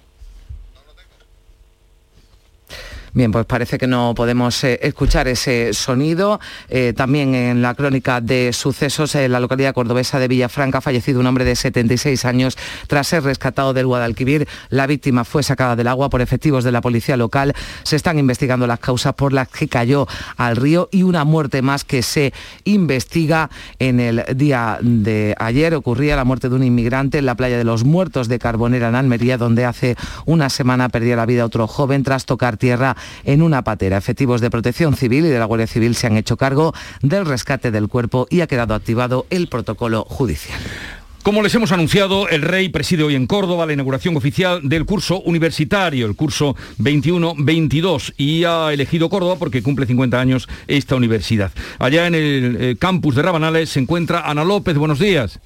[3.16, 6.40] Bien, pues parece que no podemos eh, escuchar ese sonido.
[6.68, 11.20] Eh, también en la crónica de sucesos en la localidad cordobesa de Villafranca ha fallecido
[11.20, 14.48] un hombre de 76 años tras ser rescatado del Guadalquivir.
[14.70, 17.54] La víctima fue sacada del agua por efectivos de la policía local.
[17.84, 21.84] Se están investigando las causas por las que cayó al río y una muerte más
[21.84, 25.76] que se investiga en el día de ayer.
[25.76, 28.96] Ocurría la muerte de un inmigrante en la playa de los Muertos de Carbonera en
[28.96, 33.64] Almería, donde hace una semana perdió la vida otro joven tras tocar tierra en una
[33.64, 33.98] patera.
[33.98, 37.72] Efectivos de protección civil y de la Guardia Civil se han hecho cargo del rescate
[37.72, 40.60] del cuerpo y ha quedado activado el protocolo judicial.
[41.24, 45.22] Como les hemos anunciado, el rey preside hoy en Córdoba la inauguración oficial del curso
[45.22, 51.54] universitario, el curso 21-22, y ha elegido Córdoba porque cumple 50 años esta universidad.
[51.80, 54.76] Allá en el eh, campus de Rabanales se encuentra Ana López.
[54.76, 55.40] Buenos días.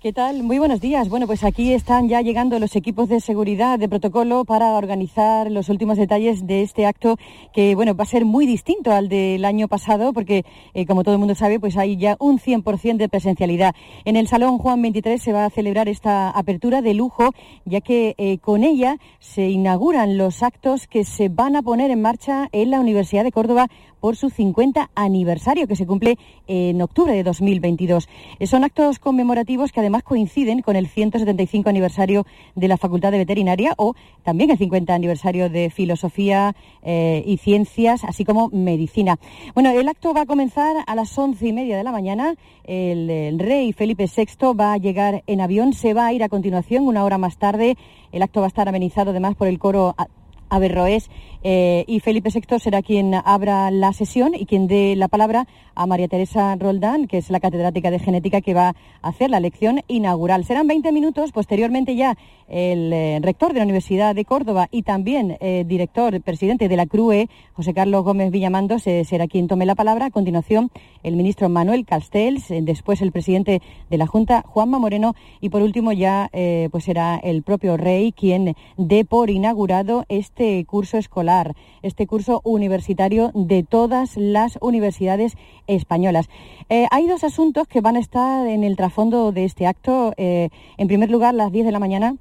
[0.00, 0.42] ¿Qué tal?
[0.42, 1.10] Muy buenos días.
[1.10, 5.68] Bueno, pues aquí están ya llegando los equipos de seguridad de protocolo para organizar los
[5.68, 7.18] últimos detalles de este acto
[7.52, 11.16] que, bueno, va a ser muy distinto al del año pasado porque, eh, como todo
[11.16, 13.74] el mundo sabe, pues hay ya un 100% de presencialidad.
[14.06, 17.34] En el Salón Juan 23 se va a celebrar esta apertura de lujo,
[17.66, 22.00] ya que eh, con ella se inauguran los actos que se van a poner en
[22.00, 23.66] marcha en la Universidad de Córdoba
[24.00, 28.08] por su 50 aniversario que se cumple en octubre de 2022.
[28.38, 33.18] Eh, son actos conmemorativos que además coinciden con el 175 aniversario de la Facultad de
[33.18, 39.18] Veterinaria o también el 50 aniversario de Filosofía eh, y Ciencias, así como Medicina.
[39.54, 42.34] Bueno, el acto va a comenzar a las once y media de la mañana.
[42.64, 46.28] El, el rey Felipe VI va a llegar en avión, se va a ir a
[46.28, 47.76] continuación una hora más tarde.
[48.12, 49.94] El acto va a estar amenizado además por el coro
[50.50, 51.10] Averroes
[51.42, 55.86] eh, y Felipe VI será quien abra la sesión y quien dé la palabra a
[55.86, 59.80] María Teresa Roldán, que es la catedrática de genética que va a hacer la lección
[59.88, 60.44] inaugural.
[60.44, 62.18] Serán 20 minutos, posteriormente ya
[62.50, 66.86] el eh, rector de la Universidad de Córdoba y también eh, director, presidente de la
[66.86, 70.06] CRUE, José Carlos Gómez Villamando, será quien tome la palabra.
[70.06, 70.70] A continuación,
[71.02, 75.92] el ministro Manuel Castells, después el presidente de la Junta, Juanma Moreno, y por último
[75.92, 76.30] ya
[76.70, 83.30] pues será el propio rey quien dé por inaugurado este curso escolar, este curso universitario
[83.34, 85.36] de todas las universidades
[85.66, 86.28] españolas.
[86.68, 90.12] Eh, hay dos asuntos que van a estar en el trasfondo de este acto.
[90.16, 92.16] Eh, en primer lugar, las 10 de la mañana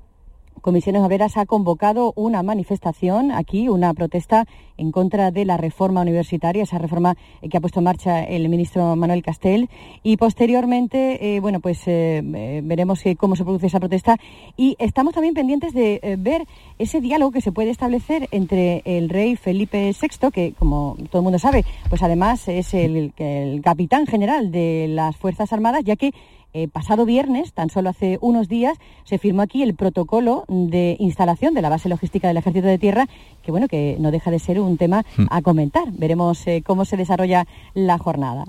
[0.62, 4.46] Comisiones Obreras ha convocado una manifestación aquí, una protesta
[4.78, 7.16] en contra de la reforma universitaria, esa reforma
[7.50, 9.70] que ha puesto en marcha el ministro Manuel Castel.
[10.04, 14.18] Y posteriormente, eh, bueno, pues eh, eh, veremos cómo se produce esa protesta.
[14.56, 16.46] Y estamos también pendientes de ver
[16.78, 21.24] ese diálogo que se puede establecer entre el rey Felipe VI, que como todo el
[21.24, 23.14] mundo sabe, pues además es el
[23.64, 26.14] capitán general de las Fuerzas Armadas, ya que
[26.54, 31.54] eh, pasado viernes, tan solo hace unos días, se firmó aquí el protocolo de instalación
[31.54, 33.08] de la base logística del Ejército de Tierra,
[33.44, 35.26] que bueno, que no deja de ser un tema hmm.
[35.30, 35.86] a comentar.
[35.92, 38.46] Veremos eh, cómo se desarrolla la jornada.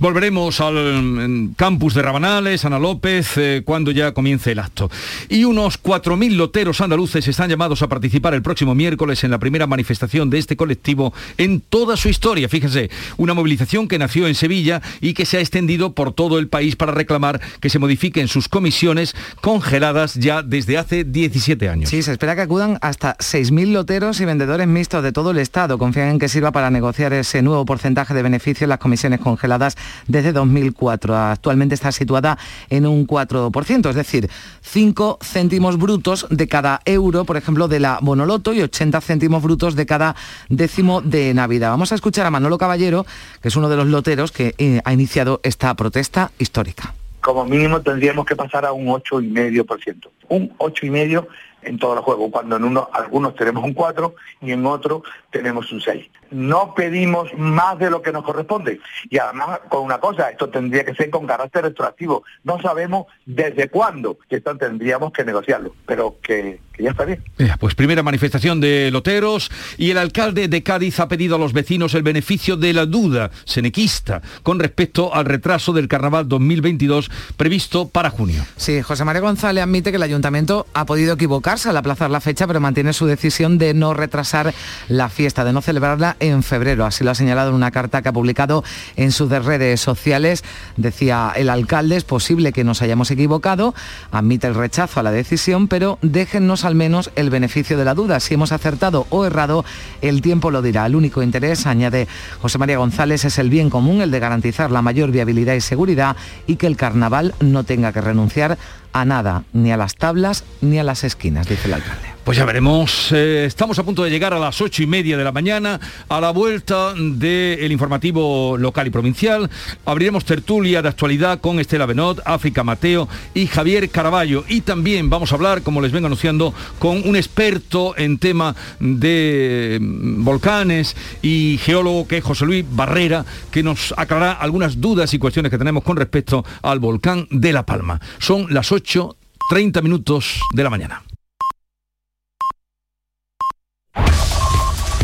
[0.00, 4.90] volveremos al campus de Rabanales, Ana López, eh, cuando ya comience el acto.
[5.28, 9.66] Y unos 4.000 loteros andaluces están llamados a participar el próximo miércoles en la primera
[9.66, 12.48] manifestación de este colectivo en toda su historia.
[12.48, 16.48] Fíjense, una movilización que nació en Sevilla y que se ha extendido por todo el
[16.48, 21.90] país para reclamar que se modifiquen sus comisiones congeladas ya desde hace 17 años.
[21.90, 25.78] Sí, se espera que acudan hasta 6.000 loteros y vendedores mixtos de todo el Estado.
[25.78, 29.76] Confían en que sirva para negociar ese nuevo porcentaje de beneficio en las comisiones congeladas
[30.06, 31.16] desde 2004.
[31.16, 32.38] Actualmente está situada
[32.70, 34.30] en un 4%, es decir,
[34.62, 39.74] 5 céntimos brutos de cada euro, por ejemplo, de la Bonoloto y 80 céntimos brutos
[39.74, 40.16] de cada
[40.48, 41.70] décimo de Navidad.
[41.70, 43.06] Vamos a escuchar a Manolo Caballero,
[43.40, 47.80] que es uno de los loteros que eh, ha iniciado esta protesta histórica como mínimo
[47.80, 50.10] tendríamos que pasar a un 8,5%.
[50.28, 51.26] Un 8,5%
[51.62, 55.72] en todos los juegos, cuando en uno, algunos tenemos un 4 y en otros tenemos
[55.72, 56.06] un 6.
[56.34, 58.80] No pedimos más de lo que nos corresponde.
[59.08, 62.24] Y además, con una cosa, esto tendría que ser con carácter retroactivo.
[62.42, 67.22] No sabemos desde cuándo, que esto tendríamos que negociarlo, pero que que ya está bien.
[67.58, 71.94] Pues primera manifestación de loteros y el alcalde de Cádiz ha pedido a los vecinos
[71.94, 78.10] el beneficio de la duda senequista con respecto al retraso del carnaval 2022 previsto para
[78.10, 78.44] junio.
[78.56, 82.46] Sí, José María González admite que el ayuntamiento ha podido equivocarse al aplazar la fecha,
[82.46, 84.52] pero mantiene su decisión de no retrasar
[84.88, 86.86] la fiesta, de no celebrarla en febrero.
[86.86, 88.64] Así lo ha señalado en una carta que ha publicado
[88.96, 90.44] en sus redes sociales.
[90.76, 93.74] Decía el alcalde, es posible que nos hayamos equivocado,
[94.10, 98.20] admite el rechazo a la decisión, pero déjennos al menos el beneficio de la duda.
[98.20, 99.64] Si hemos acertado o errado,
[100.02, 100.86] el tiempo lo dirá.
[100.86, 102.08] El único interés, añade
[102.40, 106.16] José María González, es el bien común, el de garantizar la mayor viabilidad y seguridad
[106.46, 108.58] y que el carnaval no tenga que renunciar
[108.94, 112.14] a nada, ni a las tablas ni a las esquinas, dice el alcalde.
[112.24, 115.24] Pues ya veremos, eh, estamos a punto de llegar a las ocho y media de
[115.24, 115.78] la mañana,
[116.08, 119.50] a la vuelta del informativo local y provincial.
[119.84, 124.42] Abriremos tertulia de actualidad con Estela Benot, África Mateo y Javier Caraballo.
[124.48, 129.78] Y también vamos a hablar, como les vengo anunciando, con un experto en tema de
[129.78, 135.18] mm, volcanes y geólogo que es José Luis Barrera, que nos aclarará algunas dudas y
[135.18, 138.00] cuestiones que tenemos con respecto al volcán de La Palma.
[138.18, 141.02] Son las 8.30 minutos de la mañana.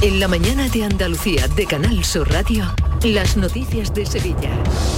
[0.03, 2.65] En la mañana de Andalucía de Canal Sur Radio,
[3.03, 4.51] las noticias de Sevilla.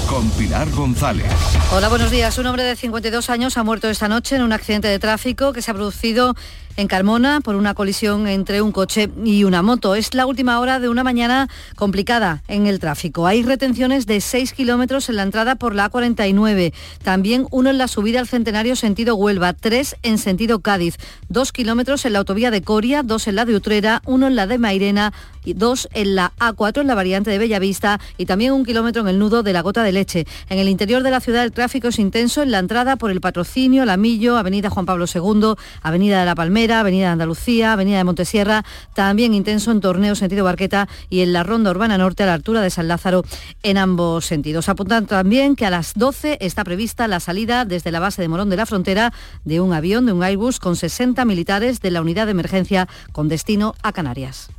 [0.08, 1.26] Con Pilar González.
[1.72, 2.36] Hola, buenos días.
[2.38, 5.62] Un hombre de 52 años ha muerto esta noche en un accidente de tráfico que
[5.62, 6.34] se ha producido
[6.76, 9.94] en Carmona por una colisión entre un coche y una moto.
[9.94, 13.26] Es la última hora de una mañana complicada en el tráfico.
[13.26, 16.72] Hay retenciones de 6 kilómetros en la entrada por la A49.
[17.02, 20.96] También uno en la subida al Centenario sentido Huelva, tres en sentido Cádiz,
[21.28, 24.46] dos kilómetros en la autovía de Coria, dos en la de Utrera, uno en la
[24.46, 25.12] de Mairena
[25.44, 29.08] y dos en la A4 en la variante de Bellavista y también un kilómetro en
[29.08, 30.26] el nudo de la Gota de Leche.
[30.48, 33.20] En el interior de la ciudad el tráfico es intenso en la entrada por el
[33.20, 38.04] Patrocinio, Lamillo, Avenida Juan Pablo II, Avenida de la Palmera, Avenida de Andalucía, Avenida de
[38.04, 42.34] Montesierra, también intenso en Torneo sentido Barqueta y en la Ronda Urbana Norte a la
[42.34, 43.24] altura de San Lázaro
[43.62, 44.68] en ambos sentidos.
[44.68, 48.50] Apuntan también que a las 12 está prevista la salida desde la base de Morón
[48.50, 49.12] de la Frontera
[49.44, 53.28] de un avión, de un Airbus con 60 militares de la unidad de emergencia con
[53.28, 54.50] destino a Canarias.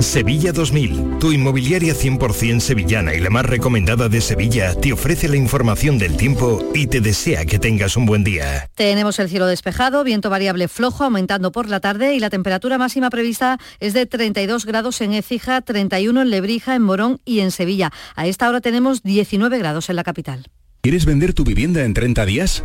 [0.00, 5.36] Sevilla 2000, tu inmobiliaria 100% sevillana y la más recomendada de Sevilla, te ofrece la
[5.36, 8.70] información del tiempo y te desea que tengas un buen día.
[8.76, 13.10] Tenemos el cielo despejado, viento variable flojo aumentando por la tarde y la temperatura máxima
[13.10, 17.90] prevista es de 32 grados en Écija, 31 en Lebrija, en Morón y en Sevilla.
[18.14, 20.46] A esta hora tenemos 19 grados en la capital.
[20.80, 22.64] ¿Quieres vender tu vivienda en 30 días?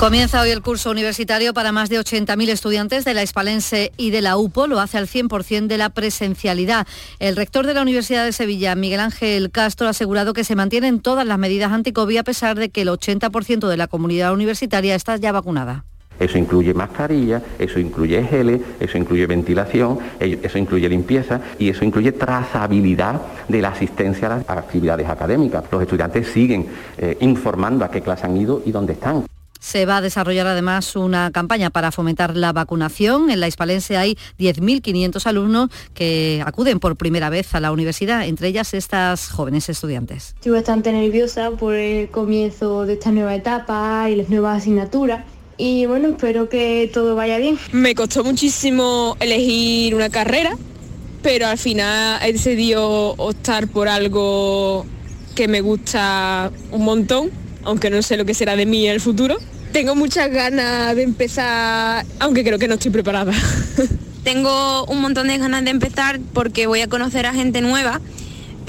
[0.00, 4.22] Comienza hoy el curso universitario para más de 80.000 estudiantes de la Hispalense y de
[4.22, 4.66] la UPO.
[4.66, 6.86] Lo hace al 100% de la presencialidad.
[7.18, 11.00] El rector de la Universidad de Sevilla, Miguel Ángel Castro, ha asegurado que se mantienen
[11.00, 15.18] todas las medidas anti-COVID a pesar de que el 80% de la comunidad universitaria está
[15.18, 15.84] ya vacunada.
[16.18, 22.12] Eso incluye mascarilla, eso incluye geles, eso incluye ventilación, eso incluye limpieza y eso incluye
[22.12, 25.64] trazabilidad de la asistencia a las actividades académicas.
[25.70, 29.26] Los estudiantes siguen eh, informando a qué clase han ido y dónde están.
[29.60, 33.30] Se va a desarrollar además una campaña para fomentar la vacunación.
[33.30, 38.48] En la Hispalense hay 10.500 alumnos que acuden por primera vez a la universidad, entre
[38.48, 40.34] ellas estas jóvenes estudiantes.
[40.36, 45.26] Estoy bastante nerviosa por el comienzo de esta nueva etapa y las nuevas asignaturas.
[45.58, 47.58] Y bueno, espero que todo vaya bien.
[47.72, 50.56] Me costó muchísimo elegir una carrera,
[51.22, 54.86] pero al final he decidido optar por algo
[55.34, 57.30] que me gusta un montón
[57.64, 59.38] aunque no sé lo que será de mí en el futuro.
[59.72, 63.32] Tengo muchas ganas de empezar, aunque creo que no estoy preparada.
[64.24, 68.00] Tengo un montón de ganas de empezar porque voy a conocer a gente nueva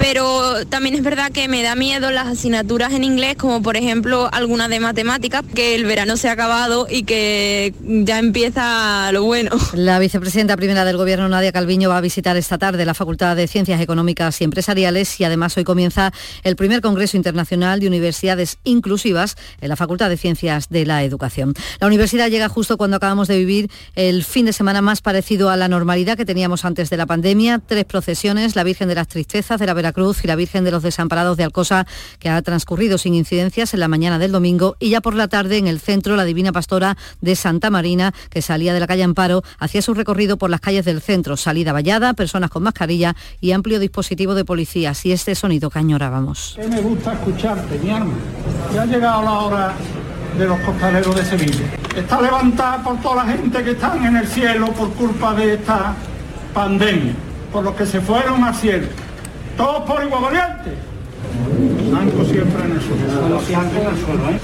[0.02, 4.28] pero también es verdad que me da miedo las asignaturas en inglés, como por ejemplo
[4.32, 9.52] algunas de matemáticas, que el verano se ha acabado y que ya empieza lo bueno.
[9.74, 13.46] La vicepresidenta primera del Gobierno, Nadia Calviño, va a visitar esta tarde la Facultad de
[13.46, 16.12] Ciencias Económicas y Empresariales y además hoy comienza
[16.42, 21.54] el primer Congreso Internacional de Universidades Inclusivas en la Facultad de Ciencias de la Educación.
[21.78, 25.56] La universidad llega justo cuando acabamos de vivir el fin de semana más parecido a
[25.56, 27.60] la normalidad que teníamos antes de la pandemia.
[27.64, 30.70] Tres procesiones, la Virgen de las Tristezas, de la Vera Cruz y la Virgen de
[30.70, 31.86] los Desamparados de Alcosa,
[32.18, 35.58] que ha transcurrido sin incidencias en la mañana del domingo, y ya por la tarde
[35.58, 39.42] en el centro la Divina Pastora de Santa Marina, que salía de la calle Amparo,
[39.58, 43.78] hacía su recorrido por las calles del centro, salida vallada, personas con mascarilla y amplio
[43.78, 45.04] dispositivo de policías.
[45.06, 46.58] Y este sonido que añorábamos.
[46.68, 48.14] me gusta escucharte, mi arma.
[48.74, 49.74] Ya ha llegado la hora
[50.38, 51.64] de los costaleros de Sevilla.
[51.96, 55.94] Está levantada por toda la gente que están en el cielo por culpa de esta
[56.54, 57.14] pandemia,
[57.52, 58.86] por los que se fueron al cielo.
[59.56, 60.76] Todos por igual valiente.
[61.90, 63.40] Blanco siempre en el suelo.
[63.40, 64.40] Siempre en el suelo, ¿eh?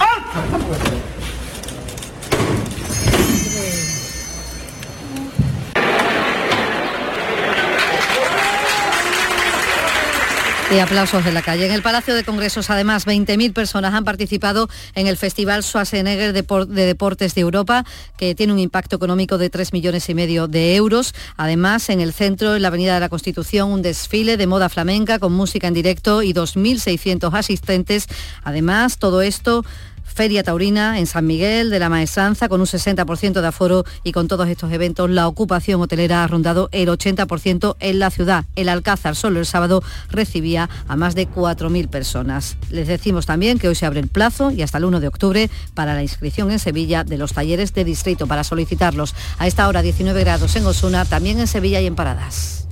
[10.70, 11.64] Y aplausos de la calle.
[11.64, 16.86] En el Palacio de Congresos, además, 20.000 personas han participado en el Festival Schwarzenegger de
[16.86, 17.86] Deportes de Europa,
[18.18, 21.14] que tiene un impacto económico de 3 millones y medio de euros.
[21.38, 25.18] Además, en el centro, en la Avenida de la Constitución, un desfile de moda flamenca
[25.18, 28.06] con música en directo y 2.600 asistentes.
[28.44, 29.64] Además, todo esto
[30.12, 34.28] Feria Taurina en San Miguel de la Maestranza con un 60% de aforo y con
[34.28, 38.44] todos estos eventos la ocupación hotelera ha rondado el 80% en la ciudad.
[38.56, 42.56] El Alcázar solo el sábado recibía a más de 4.000 personas.
[42.70, 45.50] Les decimos también que hoy se abre el plazo y hasta el 1 de octubre
[45.74, 49.14] para la inscripción en Sevilla de los talleres de distrito para solicitarlos.
[49.38, 52.66] A esta hora 19 grados en Osuna, también en Sevilla y en Paradas.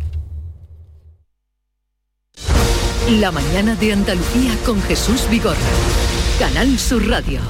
[3.10, 5.56] La mañana de Andalucía con Jesús Vigorra.
[6.38, 7.40] Canal Sur Radio.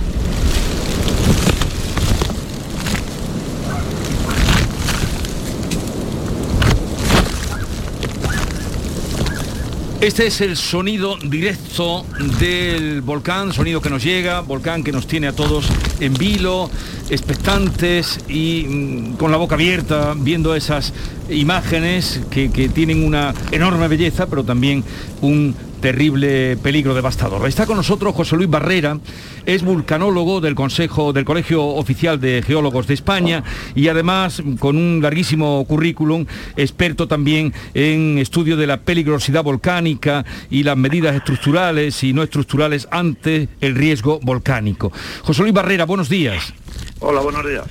[10.00, 12.06] Este es el sonido directo
[12.38, 15.66] del volcán, sonido que nos llega, volcán que nos tiene a todos
[15.98, 16.70] en vilo,
[17.10, 20.92] expectantes y mm, con la boca abierta, viendo esas
[21.28, 24.84] imágenes que, que tienen una enorme belleza, pero también
[25.22, 25.56] un
[25.86, 27.46] terrible peligro devastador.
[27.46, 28.98] Está con nosotros José Luis Barrera,
[29.44, 33.44] es vulcanólogo del Consejo del Colegio Oficial de Geólogos de España
[33.76, 36.26] y además con un larguísimo currículum,
[36.56, 42.88] experto también en estudio de la peligrosidad volcánica y las medidas estructurales y no estructurales
[42.90, 44.90] ante el riesgo volcánico.
[45.22, 46.52] José Luis Barrera, buenos días.
[46.98, 47.64] Hola, buenos días.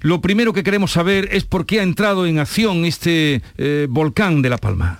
[0.00, 4.42] Lo primero que queremos saber es por qué ha entrado en acción este eh, volcán
[4.42, 4.98] de La Palma.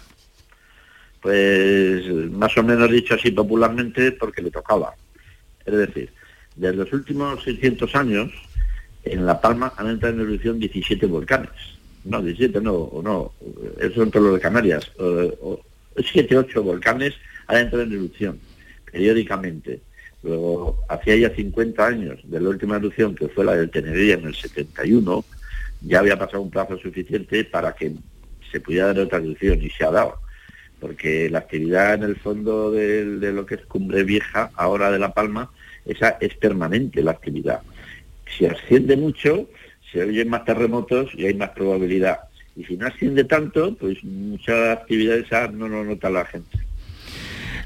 [1.23, 4.93] Pues más o menos dicho así popularmente porque le tocaba.
[5.64, 6.11] Es decir,
[6.57, 8.33] desde los últimos 600 años
[9.05, 11.51] en La Palma han entrado en erupción 17 volcanes.
[12.05, 13.33] No, 17 no, no,
[13.81, 14.91] eso entre los de Canarias.
[15.97, 17.14] 7, 8 volcanes
[17.47, 18.41] han entrado en erupción
[18.91, 19.81] periódicamente.
[20.25, 24.27] Luego, hacía ya 50 años de la última erupción, que fue la del Tenerife en
[24.27, 25.25] el 71,
[25.83, 27.93] ya había pasado un plazo suficiente para que
[28.51, 30.22] se pudiera dar otra erupción y se ha dado
[30.83, 35.14] porque la actividad en el fondo de, lo que es Cumbre Vieja, ahora de La
[35.14, 35.49] Palma,
[35.87, 37.61] esa es permanente la actividad.
[38.37, 39.47] Si asciende mucho,
[39.93, 42.18] se oyen más terremotos y hay más probabilidad.
[42.57, 46.59] Y si no asciende tanto, pues muchas actividades no lo nota la gente.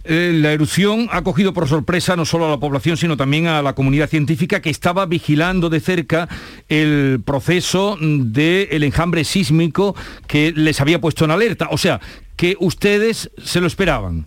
[0.09, 3.61] Eh, la erupción ha cogido por sorpresa no solo a la población, sino también a
[3.63, 6.29] la comunidad científica que estaba vigilando de cerca
[6.69, 9.97] el proceso del enjambre sísmico
[10.29, 11.69] que les había puesto en alerta.
[11.73, 12.01] O sea,
[12.37, 14.27] que ustedes se lo esperaban.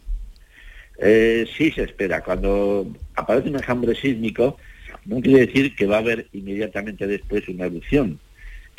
[0.98, 2.22] Eh, sí se espera.
[2.22, 4.58] Cuando aparece un enjambre sísmico,
[5.06, 8.20] no quiere decir que va a haber inmediatamente después una erupción,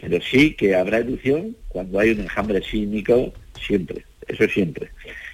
[0.00, 4.90] pero sí que habrá erupción cuando hay un enjambre sísmico siempre, eso siempre.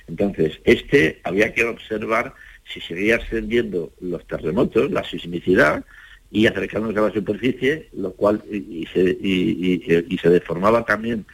[0.09, 2.35] Entonces, este había que observar
[2.73, 5.85] si seguía ascendiendo los terremotos, la sismicidad,
[6.31, 11.25] y acercándose a la superficie, lo cual y, se, deformaba también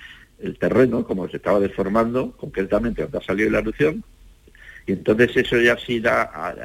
[0.43, 4.05] el terreno, como se estaba deformando, concretamente cuando ha salido la erupción,
[4.87, 6.23] y entonces eso ya sí da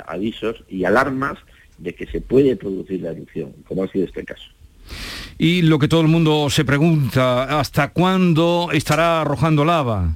[0.07, 1.37] avisos y alarmas
[1.77, 4.45] de que se puede producir la erupción, como ha sido este caso.
[5.37, 10.15] Y lo que todo el mundo se pregunta, ¿hasta cuándo estará arrojando lava?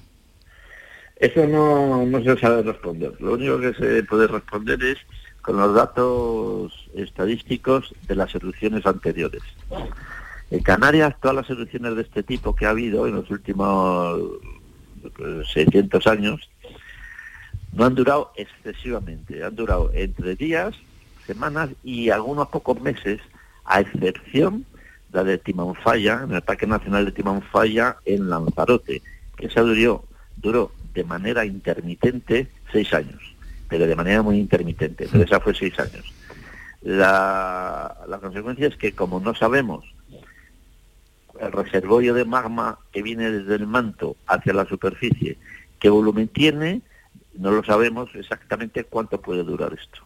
[1.17, 3.13] Eso no, se sabe responder.
[3.19, 4.97] Lo único que se puede responder es
[5.43, 9.43] con los datos estadísticos de las erupciones anteriores.
[10.51, 14.19] En Canarias, todas las erupciones de este tipo que ha habido en los últimos
[15.53, 16.49] 600 pues, años
[17.73, 20.75] no han durado excesivamente, han durado entre días,
[21.25, 23.21] semanas y algunos pocos meses,
[23.63, 24.65] a excepción
[25.09, 29.01] de la de Timanfaya, en el Parque Nacional de Timanfaya en Lanzarote,
[29.37, 30.03] que esa duró,
[30.35, 33.21] duró de manera intermitente seis años,
[33.69, 36.13] pero de manera muy intermitente, pero esa fue seis años.
[36.81, 39.85] La, consecuencia es que como no sabemos
[41.41, 45.37] el reservorio de magma que viene desde el manto hacia la superficie,
[45.79, 46.81] qué volumen tiene,
[47.37, 49.99] no lo sabemos exactamente cuánto puede durar esto.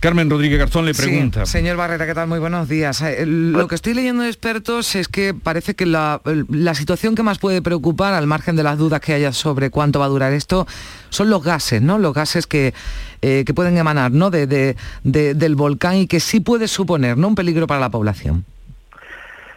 [0.00, 1.46] Carmen Rodríguez Garzón le pregunta.
[1.46, 2.28] señor Barrera, ¿qué tal?
[2.28, 3.00] Muy buenos días.
[3.00, 6.20] Eh, Lo que estoy leyendo de expertos es que parece que la,
[6.50, 10.00] la situación que más puede preocupar, al margen de las dudas que haya sobre cuánto
[10.00, 10.66] va a durar esto,
[11.08, 11.98] son los gases, ¿no?
[11.98, 12.74] Los gases que,
[13.22, 14.30] eh, que pueden emanar ¿no?
[14.30, 17.28] De, de- de- del volcán y que sí puede suponer ¿no?
[17.28, 18.44] un peligro para la población.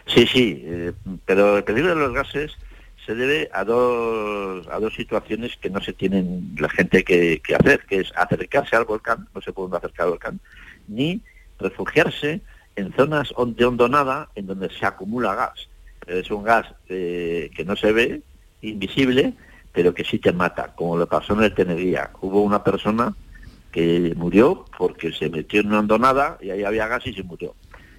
[0.08, 0.92] Sí, sí, eh,
[1.26, 2.56] pero el peligro de los gases
[3.04, 7.80] se debe a dos, a dos situaciones que no se tienen la gente que, hacer,
[7.86, 10.40] que es acercarse al volcán, no se puede acercar al volcán,
[10.88, 11.20] ni
[11.58, 12.40] refugiarse
[12.76, 15.68] en zonas de hondonada en donde se acumula gas.
[16.06, 18.22] Es un gas eh, que no se ve,
[18.62, 19.34] invisible,
[19.72, 22.10] pero que sí te mata, como le pasó en el Tenería.
[22.20, 23.14] Hubo una persona
[23.70, 27.54] que murió porque se metió en una hondonada y ahí había gas y se murió.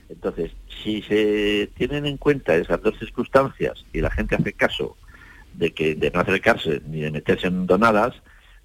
[0.10, 0.52] Entonces,
[0.84, 4.98] si se tienen en cuenta esas dos circunstancias y la gente hace caso
[5.54, 8.16] de que de no acercarse ni de meterse en donadas,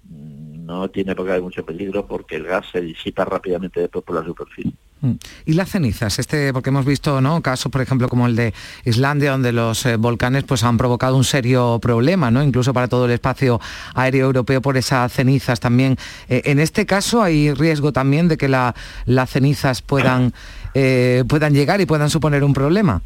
[0.09, 4.03] mm, no tiene por qué haber mucho peligro porque el gas se disipa rápidamente después
[4.03, 4.71] por la superficie.
[5.01, 5.11] Mm.
[5.45, 7.41] Y las cenizas, este, porque hemos visto ¿no?
[7.43, 8.53] casos, por ejemplo, como el de
[8.85, 12.41] Islandia, donde los eh, volcanes pues, han provocado un serio problema, ¿no?
[12.41, 13.59] incluso para todo el espacio
[13.93, 15.97] aéreo europeo por esas cenizas también.
[16.29, 18.73] Eh, en este caso hay riesgo también de que la-
[19.05, 20.33] las cenizas puedan,
[20.75, 23.01] eh, puedan llegar y puedan suponer un problema.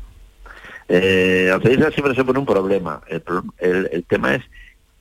[0.90, 3.02] Eh, ceniza siempre se pone un problema.
[3.08, 3.22] El,
[3.60, 4.44] el- el tema es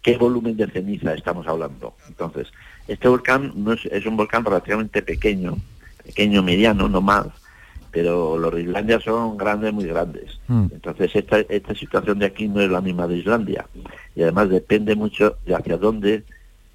[0.03, 1.95] qué volumen de ceniza estamos hablando.
[2.09, 2.49] Entonces,
[2.87, 5.57] este volcán no es, es un volcán relativamente pequeño,
[6.05, 7.27] pequeño, mediano, no más,
[7.91, 10.39] pero los de Islandia son grandes, muy grandes.
[10.49, 13.67] Entonces, esta, esta situación de aquí no es la misma de Islandia.
[14.15, 16.23] Y además depende mucho de hacia dónde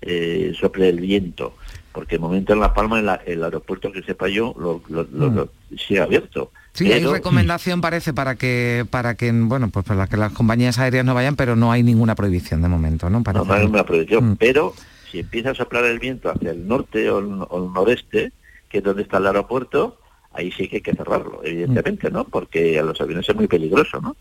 [0.01, 1.55] eh, sople el viento.
[1.93, 5.07] Porque de momento en La Palma, el, a- el aeropuerto que sepa yo, lo, lo-
[5.13, 6.51] lo- lo- sigue abierto.
[6.73, 11.05] Sí, hay recomendación parece para que para que bueno pues para que las compañías aéreas
[11.05, 13.19] no vayan, pero no hay ninguna prohibición de momento, ¿no?
[13.19, 13.45] No, Parece.
[13.45, 14.73] no hay una prohibición, pero
[15.11, 18.31] si empieza a soplar el viento hacia el norte o el, o el noreste,
[18.69, 19.99] que es donde está el aeropuerto,
[20.33, 22.23] ahí sí que hay que cerrarlo, evidentemente, ¿no?
[22.23, 24.15] Porque a los aviones es muy peligroso, ¿no?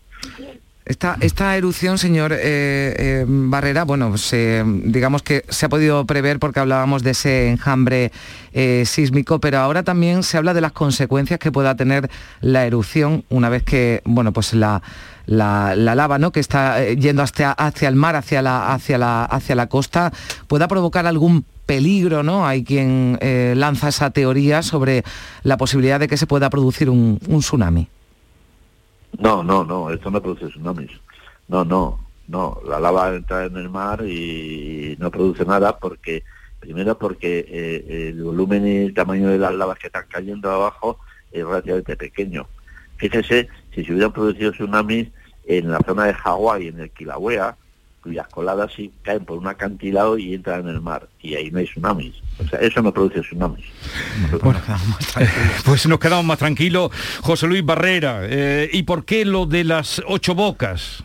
[0.85, 4.13] Esta, esta erupción, señor eh, eh, Barrera, bueno,
[4.83, 8.11] digamos que se ha podido prever porque hablábamos de ese enjambre
[8.51, 12.09] eh, sísmico, pero ahora también se habla de las consecuencias que pueda tener
[12.41, 14.81] la erupción una vez que, bueno, pues la,
[15.25, 16.33] la, la lava, ¿no?
[16.33, 20.11] Que está yendo hacia, hacia el mar, hacia la, hacia la, hacia la costa,
[20.47, 22.45] pueda provocar algún peligro, ¿no?
[22.45, 23.17] Hay quien
[23.55, 25.05] lanza esa teoría sobre
[25.43, 27.87] la posibilidad de que se pueda producir un tsunami.
[29.19, 30.91] No, no, no, esto no produce tsunamis.
[31.47, 36.23] No, no, no, la lava entra en el mar y no produce nada porque,
[36.59, 40.99] primero porque eh, el volumen y el tamaño de las lavas que están cayendo abajo
[41.31, 42.47] es relativamente pequeño.
[42.97, 45.09] Fíjese, si se hubieran producido tsunamis
[45.45, 47.57] en la zona de Hawái, en el Kilauea,
[48.03, 51.59] cuyas coladas sí caen por un acantilado y entran en el mar, y ahí no
[51.59, 52.13] hay tsunamis.
[52.43, 53.65] O sea, eso no produce tsunamis.
[55.65, 56.91] Pues nos quedamos más tranquilos.
[57.21, 61.03] José Luis Barrera, eh, ¿y por qué lo de las ocho bocas?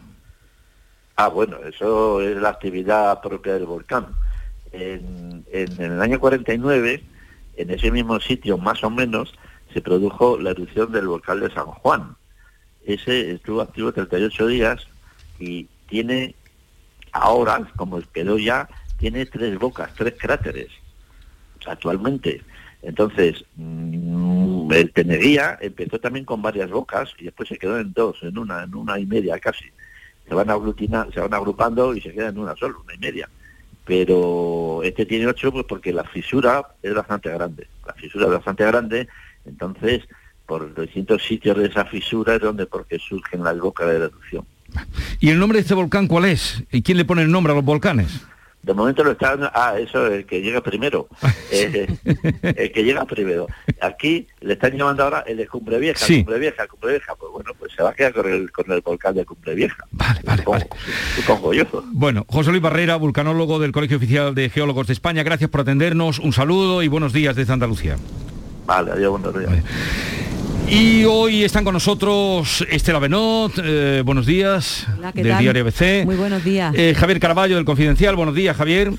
[1.17, 4.07] Ah, bueno, eso es la actividad propia del volcán.
[4.73, 7.03] En, en- en el año 49,
[7.57, 9.33] en ese mismo sitio, más o menos,
[9.73, 12.17] se produjo la erupción del volcán de San Juan.
[12.87, 14.87] Ese estuvo activo 38 días
[15.39, 16.35] y tiene
[17.13, 20.69] ahora, como quedó ya, tiene tres bocas, tres cráteres,
[21.67, 22.43] actualmente.
[22.83, 28.23] Entonces, mm, el Tenería empezó también con varias bocas y después se quedó en dos,
[28.23, 29.65] en una, en una y media casi
[30.29, 33.29] se van aglutinar, se van agrupando y se quedan en una sola, una y media.
[33.85, 37.67] Pero este tiene ocho pues porque la fisura es bastante grande.
[37.87, 39.09] La fisura es bastante grande,
[39.47, 40.07] entonces
[40.47, 44.47] por distintos sitios de esa fisura es donde porque surgen las bocas de la erupción.
[45.21, 46.62] ¿Y el nombre de este volcán cuál es?
[46.71, 48.21] ¿Y quién le pone el nombre a los volcanes?
[48.61, 51.09] De momento lo están, ah, eso, el que llega primero,
[51.53, 51.87] Eh,
[52.43, 53.47] el que llega primero.
[53.81, 56.23] Aquí le están llamando ahora el de Cumbre Vieja, Sí.
[56.25, 58.81] Cumbre Vieja, Cumbre Vieja, pues bueno, pues se va a quedar con el, con el
[58.83, 59.77] volcán de Cumbre Vieja.
[59.93, 60.66] Vale, vale, supongo,
[61.16, 61.64] supongo yo.
[61.93, 66.19] Bueno, José Luis Barrera, vulcanólogo del Colegio Oficial de Geólogos de España, gracias por atendernos,
[66.19, 67.97] un saludo y buenos días desde Andalucía.
[68.66, 69.64] Vale, adiós, buenos días.
[70.71, 75.43] Y hoy están con nosotros Estela Benot, eh, buenos días, Hola, ¿qué del tal?
[75.43, 76.05] diario ABC.
[76.05, 76.75] Muy buenos días.
[76.77, 78.93] Eh, Javier Caraballo del Confidencial, buenos días Javier.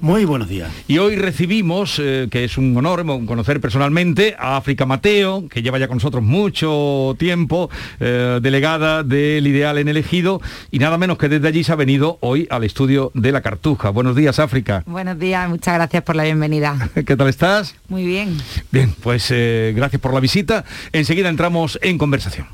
[0.00, 0.70] Muy buenos días.
[0.88, 5.78] Y hoy recibimos, eh, que es un honor conocer personalmente, a África Mateo, que lleva
[5.78, 7.68] ya con nosotros mucho tiempo,
[7.98, 10.40] eh, delegada del Ideal en el Ejido,
[10.70, 13.90] y nada menos que desde allí se ha venido hoy al estudio de la Cartuja.
[13.90, 14.84] Buenos días África.
[14.86, 16.90] Buenos días, muchas gracias por la bienvenida.
[17.06, 17.74] ¿Qué tal estás?
[17.88, 18.38] Muy bien.
[18.70, 20.64] Bien, pues eh, gracias por la visita.
[21.10, 22.46] Enseguida entramos en conversación.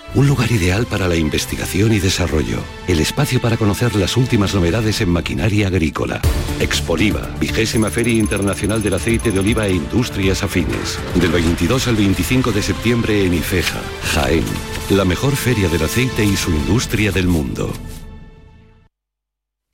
[0.13, 2.61] Un lugar ideal para la investigación y desarrollo.
[2.85, 6.19] El espacio para conocer las últimas novedades en maquinaria agrícola.
[6.59, 10.99] Expoliva, vigésima Feria Internacional del Aceite de Oliva e Industrias Afines.
[11.15, 13.79] Del 22 al 25 de septiembre en Ifeja,
[14.13, 14.43] Jaén.
[14.89, 17.71] La mejor feria del aceite y su industria del mundo.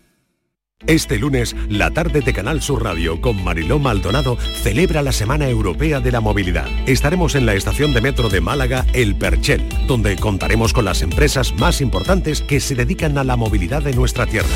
[0.87, 6.01] Este lunes, la tarde de Canal Sur Radio con Mariló Maldonado celebra la Semana Europea
[6.01, 6.69] de la Movilidad.
[6.87, 11.55] Estaremos en la estación de metro de Málaga, El Perchel, donde contaremos con las empresas
[11.55, 14.47] más importantes que se dedican a la movilidad de nuestra tierra.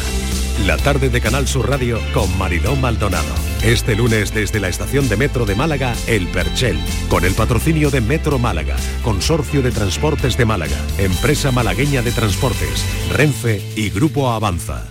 [0.66, 3.49] La tarde de Canal Sur Radio con Mariló Maldonado.
[3.62, 6.78] Este lunes desde la estación de metro de Málaga, El Perchel,
[7.10, 12.82] con el patrocinio de Metro Málaga, Consorcio de Transportes de Málaga, Empresa Malagueña de Transportes,
[13.12, 14.88] Renfe y Grupo Avanza.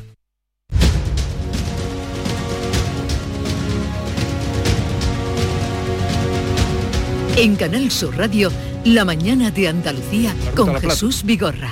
[7.37, 8.51] En Canal Sur Radio,
[8.85, 10.79] la mañana de Andalucía con.
[10.79, 11.71] Jesús Vigorra.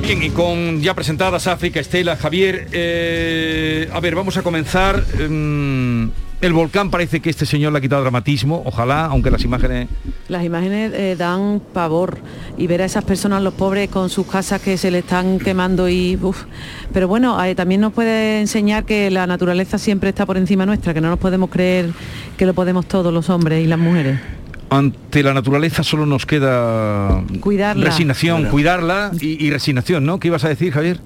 [0.00, 5.04] Bien, y con ya presentadas África, Estela, Javier, eh, a ver, vamos a comenzar.
[5.28, 9.88] mm, el volcán parece que este señor le ha quitado dramatismo, ojalá, aunque las imágenes...
[10.28, 12.18] Las imágenes eh, dan pavor
[12.56, 15.88] y ver a esas personas, los pobres, con sus casas que se le están quemando
[15.88, 16.16] y...
[16.22, 16.44] uf.
[16.92, 20.94] Pero bueno, eh, también nos puede enseñar que la naturaleza siempre está por encima nuestra,
[20.94, 21.90] que no nos podemos creer
[22.36, 24.20] que lo podemos todos los hombres y las mujeres.
[24.70, 27.84] Ante la naturaleza solo nos queda Cuidarla.
[27.86, 28.52] resignación, Claro.
[28.52, 30.18] cuidarla y, y resignación, ¿no?
[30.20, 31.00] ¿Qué ibas a decir, Javier?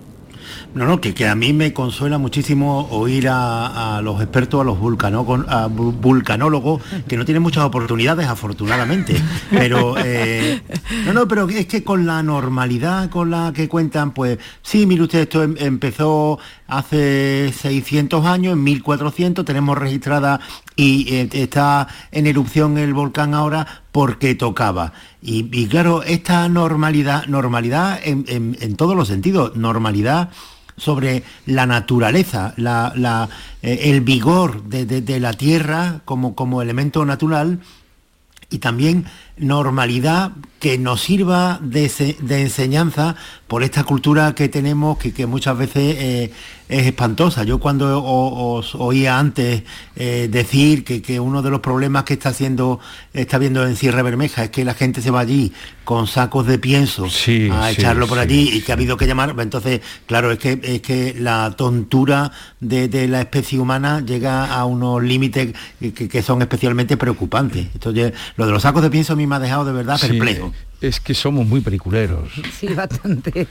[0.75, 4.79] No, no, que, que a mí me consuela muchísimo oír a, los expertos, a los
[4.79, 9.15] vulcanólogos, que no tienen muchas oportunidades, afortunadamente.
[9.51, 10.63] Pero, eh,
[11.05, 15.03] no, no, pero es que con la normalidad con la que cuentan, pues, sí, mire
[15.03, 20.41] usted, esto em- empezó hace 600 años, en 1400, tenemos registrada
[20.75, 24.95] y eh, está en erupción el volcán ahora porque tocaba.
[25.21, 30.31] Y, claro, esta normalidad, normalidad en, en- en todos los sentidos, normalidad
[30.79, 33.29] sobre la naturaleza, la- la,
[33.63, 37.61] eh, el vigor de, de- de la tierra como, como elemento natural
[38.49, 39.05] y también
[39.37, 43.17] normalidad que nos sirva de, de enseñanza
[43.49, 46.33] por esta cultura que tenemos que, que muchas veces eh,
[46.69, 47.43] es espantosa.
[47.43, 49.65] Yo cuando os oía antes
[49.97, 52.79] eh, decir que, que uno de los problemas que está haciendo,
[53.13, 55.53] está viendo en Sierra Bermeja es que la gente se va allí
[55.85, 58.23] con sacos de pienso a sí, echarlo por sí.
[58.23, 62.31] allí y que ha habido que llamar, entonces, claro, es que es que la tontura
[62.61, 67.67] de, de la especie humana llega a unos límites que, que- son especialmente preocupantes.
[67.75, 70.53] Entonces, lo de los sacos de pienso a mí me ha dejado de verdad Sí.
[70.83, 72.29] Es que somos muy peliculeros.
[72.59, 73.47] Sí, bastante.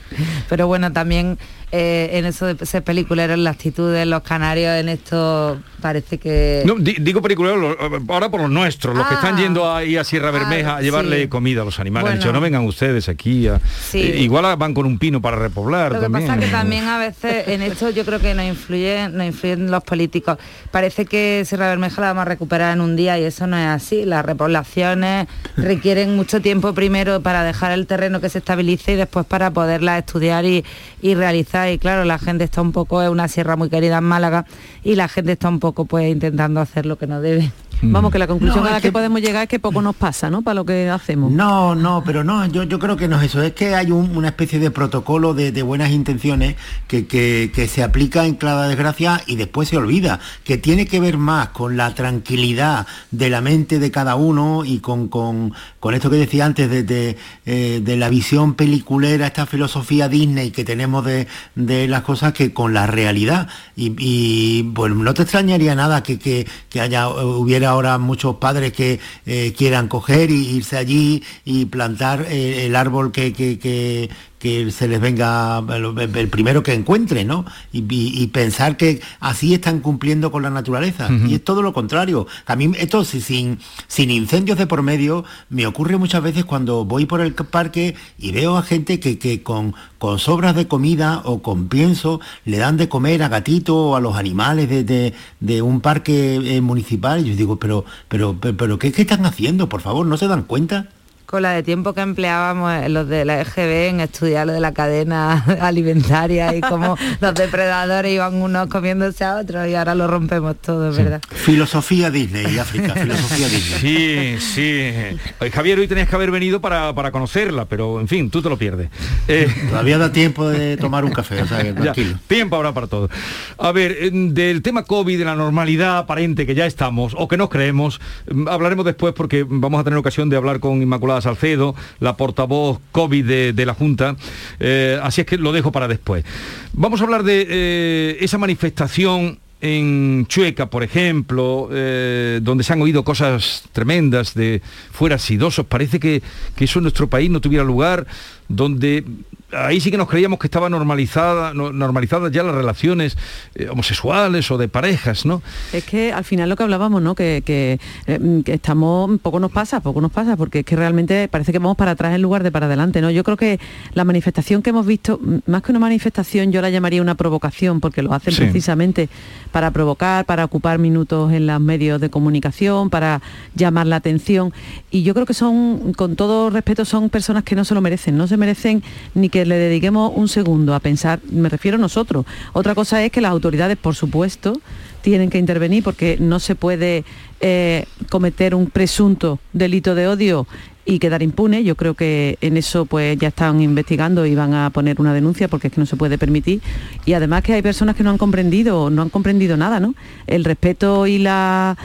[0.48, 1.36] Pero bueno, también
[1.70, 6.62] eh, en eso de ser peliculeros, la actitud de los canarios en esto parece que...
[6.64, 7.76] No, di- digo peliculeros
[8.08, 9.38] ahora por los nuestros, los que están Ah.
[9.40, 11.28] yendo ahí a Sierra Bermeja a llevarle sí.
[11.28, 12.06] comida a los animales.
[12.10, 12.20] Han Bueno.
[12.24, 13.48] dicho, no vengan ustedes aquí.
[13.48, 13.60] a-".
[13.90, 14.00] Sí.
[14.00, 16.26] Eh, igual van con un pino para repoblar Lo que también.
[16.26, 19.82] pasa que también a veces en esto yo creo que nos influyen, nos influyen los
[19.84, 20.38] políticos.
[20.70, 23.66] Parece que Sierra Bermeja la vamos a recuperar en un día y eso no es
[23.66, 24.04] así.
[24.04, 25.26] Las repoblaciones
[25.56, 30.00] requieren mucho tiempo primero para dejar el terreno que se estabilice y después para poderlas
[30.00, 30.64] estudiar y,
[31.00, 31.70] y realizar.
[31.70, 34.46] Y claro, la gente está un poco, es una sierra muy querida en Málaga
[34.84, 37.50] y la gente está un poco pues intentando hacer lo que no debe.
[37.82, 38.88] Vamos, que la conclusión No, a la que...
[38.88, 40.42] que- podemos llegar es que poco nos pasa, ¿no?
[40.42, 41.32] Para lo que hacemos.
[41.32, 44.16] No, no, pero no, yo, yo creo que no es eso, es que hay un-
[44.16, 46.54] una especie de protocolo de, de buenas intenciones
[46.86, 51.00] que, que- que se aplica en cada desgracia y después se olvida, que tiene que
[51.00, 55.94] ver más con la tranquilidad de la mente de cada uno y con, con- con
[55.94, 57.16] esto que decía antes de, de,
[57.46, 61.26] eh, de la visión peliculera, esta filosofía Disney que tenemos de,
[61.56, 63.48] de las cosas que con la realidad.
[63.76, 68.72] Y, y, pues no te extrañaría nada que, que- que haya, hubiera ahora muchos padres
[68.72, 74.10] que eh, quieran coger y irse allí y plantar eh, el árbol que,
[74.42, 77.44] que se les venga el, primero que encuentre, ¿no?
[77.72, 81.08] Y, y- y pensar que así están cumpliendo con la naturaleza.
[81.28, 82.26] Y es todo lo contrario.
[82.46, 86.84] A mí esto si- sin, sin incendios de por medio me ocurre muchas veces cuando
[86.84, 91.22] voy por el parque y veo a gente que, que con, con sobras de comida
[91.24, 95.12] o con pienso le dan de comer a gatito o a los animales de, de-
[95.38, 97.24] de un parque eh, municipal.
[97.24, 99.68] Y yo digo, pero, pero, pero, pero ¿qué, ¿qué están haciendo?
[99.68, 100.88] Por favor, ¿no se dan cuenta?
[101.32, 104.60] Con la de tiempo que empleábamos eh, los de la EGB en estudiar lo de
[104.60, 110.06] la cadena alimentaria y cómo los depredadores iban unos comiéndose a otros y ahora lo
[110.08, 111.22] rompemos todo, es verdad.
[111.30, 113.80] Filosofía Disney, África, filosofía Disney.
[113.80, 114.60] Sí, sí.
[114.60, 115.16] Eh,
[115.50, 118.58] Javier, hoy tenías que haber venido para, para conocerla, pero en fin, tú te lo
[118.58, 118.90] pierdes.
[119.26, 122.18] Eh, Todavía da tiempo de tomar un café, o sea que Ya, tranquilo.
[122.26, 123.08] tiempo habrá para todo.
[123.56, 127.38] A ver, eh, del tema COVID, de la normalidad aparente que ya estamos, o que
[127.38, 131.74] nos creemos, mm, hablaremos después porque vamos a tener ocasión de hablar con Inmaculada Salcedo,
[132.00, 134.16] la portavoz COVID de, la Junta,
[134.60, 136.24] eh, así es que lo dejo para después.
[136.72, 142.82] Vamos a hablar de eh, esa manifestación en Chueca, por ejemplo, eh, donde se han
[142.82, 144.60] oído cosas tremendas de
[144.90, 145.64] fuera sidosos.
[145.66, 146.20] Parece que,
[146.56, 148.06] que eso en nuestro país no tuviera lugar,
[148.48, 149.04] donde
[149.52, 153.16] ahí sí que nos creíamos que estaban normalizada, no- normalizadas ya las relaciones
[153.54, 155.42] eh, homosexuales o de parejas, ¿no?
[155.72, 157.14] Es que al final lo que hablábamos, ¿no?
[157.14, 161.28] Que, que, eh, que estamos, poco nos pasa, poco nos pasa, porque es que realmente
[161.28, 163.10] parece que vamos para atrás en lugar de para adelante, ¿no?
[163.10, 163.60] Yo creo que
[163.94, 168.02] la manifestación que hemos visto, más que una manifestación, yo la llamaría una provocación, porque
[168.02, 168.42] lo hacen Sí.
[168.42, 169.08] precisamente
[169.50, 173.20] para provocar, para ocupar minutos en los medios de comunicación, para
[173.54, 174.52] llamar la atención.
[174.90, 178.16] Y yo creo que son, con todo respeto, son personas que no se lo merecen,
[178.16, 178.82] no se merecen
[179.14, 182.26] ni que le dediquemos un segundo a pensar, me refiero a nosotros.
[182.52, 184.60] Otra cosa es que las autoridades, por supuesto,
[185.02, 187.04] tienen que intervenir porque no se puede
[187.40, 190.46] eh, cometer un presunto delito de odio
[190.84, 191.64] y quedar impune.
[191.64, 195.48] Yo creo que en eso pues ya están investigando y van a poner una denuncia
[195.48, 196.60] porque es que no se puede permitir.
[197.04, 199.94] Y además que hay personas que no han comprendido, no han comprendido nada, ¿no?
[200.26, 201.76] El respeto y la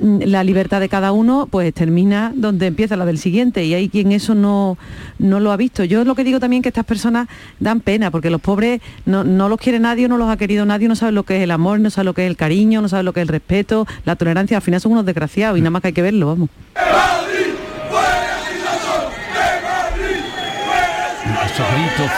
[0.00, 4.12] la libertad de cada uno pues termina donde empieza la del siguiente y hay quien
[4.12, 4.76] eso no,
[5.18, 5.84] no lo ha visto.
[5.84, 7.28] Yo lo que digo también que estas personas
[7.60, 10.88] dan pena porque los pobres no, no los quiere nadie, no los ha querido nadie,
[10.88, 12.88] no saben lo que es el amor, no saben lo que es el cariño, no
[12.88, 15.70] saben lo que es el respeto, la tolerancia, al final son unos desgraciados y nada
[15.70, 16.50] más que hay que verlo, vamos.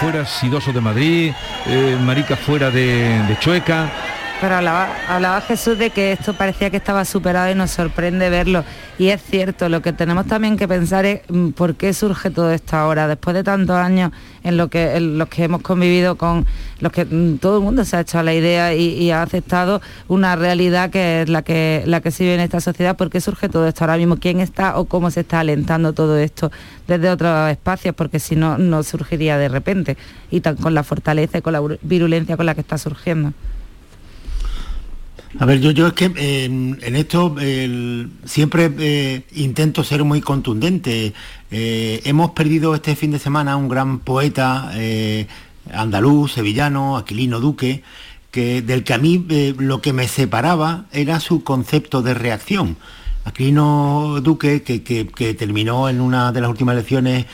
[0.01, 1.33] Fuera sidoso de Madrid,
[1.67, 4.16] eh, marica fuera de, de Chueca.
[4.39, 8.65] Pero hablaba, Jesús de que esto parecía que estaba superado y nos sorprende verlo.
[8.99, 12.53] Y es cierto, lo que tenemos también que pensar es mm, por qué surge todo
[12.53, 14.13] esto ahora, después de tantos años
[14.45, 16.45] en, lo que, los que hemos convivido con
[16.81, 19.81] los que mm, todo el mundo se ha hecho a la idea y, ha aceptado
[20.07, 23.49] una realidad que es la que, la que se en esta sociedad, por qué surge
[23.49, 26.53] todo esto ahora mismo, quién está o cómo se está alentando todo esto
[26.87, 29.97] desde otros espacios, porque si no, no surgiría de repente
[30.31, 33.33] y tan, con la fortaleza y con la virulencia con la que está surgiendo.
[35.39, 37.35] A ver, yo, es que eh, en esto
[38.25, 41.13] siempre eh, intento ser muy contundente.
[41.51, 45.27] Eh, hemos perdido este fin de semana un gran poeta eh,
[45.73, 47.83] andaluz, sevillano, Aquilino Duque,
[48.31, 49.27] que, del que a mí
[49.59, 52.77] lo que me separaba era su concepto de reacción.
[53.25, 57.27] Aquilino Duque, que, que- terminó en una de las últimas elecciones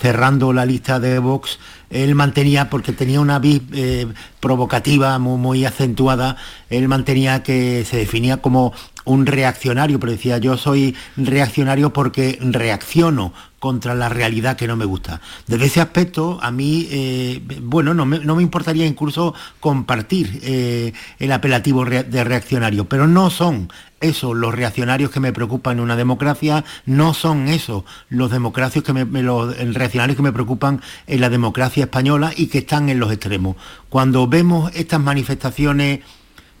[0.00, 1.58] cerrando la lista de Vox,
[1.94, 4.06] él mantenía, porque tenía una vis eh,
[4.40, 6.36] provocativa muy, muy acentuada,
[6.68, 8.72] él mantenía que se definía como,
[9.04, 13.32] un reaccionario, pero decía yo soy reaccionario porque reacciono
[13.64, 15.22] contra la realidad que no me gusta.
[15.46, 21.82] Desde ese aspecto, a mí, eh, bueno, no me, importaría incluso compartir eh, el apelativo
[21.86, 27.14] de reaccionario, pero no son esos los reaccionarios que me preocupan en una democracia, no
[27.14, 32.34] son esos los democracios que me, los reaccionarios que me preocupan en la democracia española
[32.36, 33.56] y que están en los extremos.
[33.88, 36.00] Cuando vemos estas manifestaciones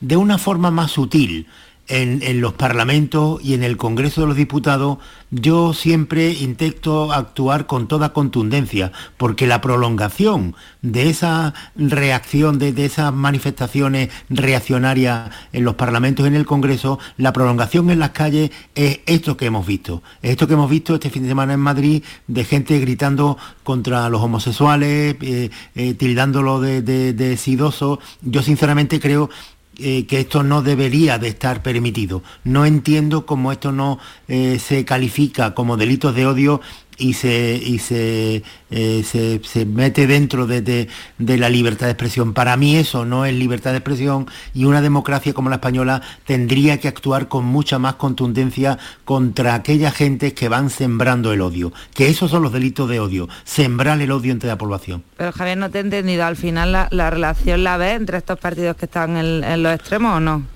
[0.00, 1.48] de una forma más sutil,
[1.88, 4.98] en, los parlamentos y en el Congreso de los Diputados,
[5.30, 13.12] yo siempre intento actuar con toda contundencia, porque la prolongación de esa reacción, de, esas
[13.12, 19.00] manifestaciones reaccionarias en los parlamentos y en el Congreso, la prolongación en las calles es
[19.06, 20.02] esto que hemos visto.
[20.22, 24.22] esto que hemos visto este fin de semana en Madrid, de gente gritando contra los
[24.22, 27.98] homosexuales, eh, eh, tildándolo de, de sidoso.
[28.22, 29.30] Yo sinceramente creo
[29.78, 32.22] eh, que esto no debería de estar permitido.
[32.44, 33.98] No entiendo cómo esto no
[34.28, 36.60] eh, se califica como delitos de odio
[36.98, 40.88] y se, y se, eh, se, mete dentro de,
[41.18, 42.34] la libertad de expresión.
[42.34, 46.78] Para mí eso no es libertad de expresión y una democracia como la española tendría
[46.80, 52.08] que actuar con mucha más contundencia contra aquellas gentes que van sembrando el odio, que
[52.08, 55.04] esos son los delitos de odio, sembrar el odio entre la población.
[55.16, 58.76] Pero Javier, ¿no te he entendido al final la, relación la ves entre estos partidos
[58.76, 60.53] que están en los extremos o no?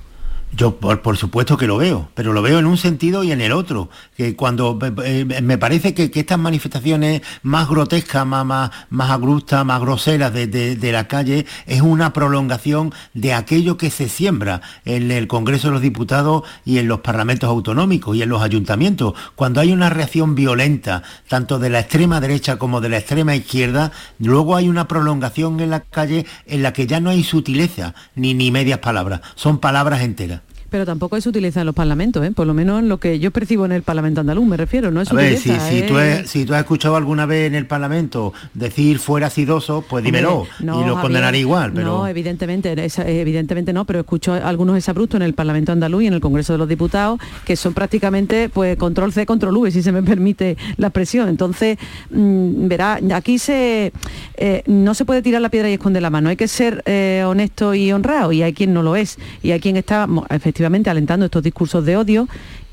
[0.57, 3.53] Yo por, supuesto que lo veo, pero lo veo en un sentido y en el
[3.53, 3.91] otro.
[4.17, 9.21] Que cuando eh, eh, me parece que, estas manifestaciones más grotescas, más, más, más
[9.65, 15.29] más groseras de, la calle, es una prolongación de aquello que se siembra en el
[15.29, 19.15] Congreso de los Diputados y en los parlamentos autonómicos y en los ayuntamientos.
[19.37, 23.93] Cuando hay una reacción violenta, tanto de la extrema derecha como de la extrema izquierda,
[24.19, 28.35] luego hay una prolongación en la calle en la que ya no hay sutileza ni,
[28.35, 32.31] ni medias palabras, son palabras enteras pero tampoco se utiliza en los parlamentos, ¿eh?
[32.33, 35.01] por lo menos en lo que yo percibo en el Parlamento andaluz, me refiero, no
[35.01, 35.97] es A ver, si, tú
[36.27, 40.65] si, tú has, escuchado alguna vez en el Parlamento decir fuera sidoso, pues dímelo y
[40.65, 41.73] lo condenaré igual.
[41.73, 41.87] Pero...
[41.87, 42.75] No, evidentemente,
[43.07, 46.59] evidentemente no, pero escucho algunos exabruptos en el Parlamento andaluz y en el Congreso de
[46.59, 50.89] los Diputados que son prácticamente pues control C, control V, si se me permite la
[50.89, 51.29] expresión.
[51.29, 51.79] Entonces,
[52.11, 53.93] mm, verá, aquí se
[54.37, 57.25] eh, no se puede tirar la piedra y esconder la mano, hay que ser eh,
[57.27, 60.58] honesto y honrado y hay quien no lo es y hay quien está efectivamente
[60.91, 62.29] alentando estos discursos de odio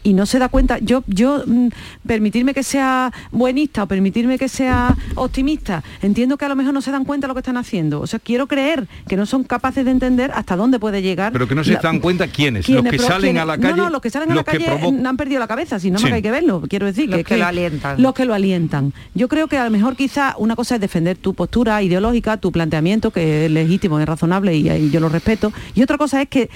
[0.06, 1.70] y no se da cuenta, yo, yo mm,
[2.06, 6.82] permitirme que sea buenista o permitirme que sea optimista, entiendo que a lo mejor no
[6.82, 8.02] se dan cuenta de lo que están haciendo.
[8.02, 11.34] O sea, quiero creer que no son capaces de entender hasta dónde puede llegar.
[11.34, 13.76] Pero que no se dan cuenta quiénes, los que salen a la calle.
[13.76, 16.08] No, no, los que salen a la calle no han perdido la cabeza, sino más
[16.08, 16.62] que hay que verlo.
[16.70, 18.00] Quiero decir los que, lo alientan.
[18.00, 18.94] Los que lo alientan.
[19.16, 22.52] Yo creo que a lo mejor quizá una cosa es defender tu postura ideológica, tu
[22.52, 25.52] planteamiento, que es legítimo, es razonable y, yo lo respeto.
[25.74, 26.52] Y otra cosa es que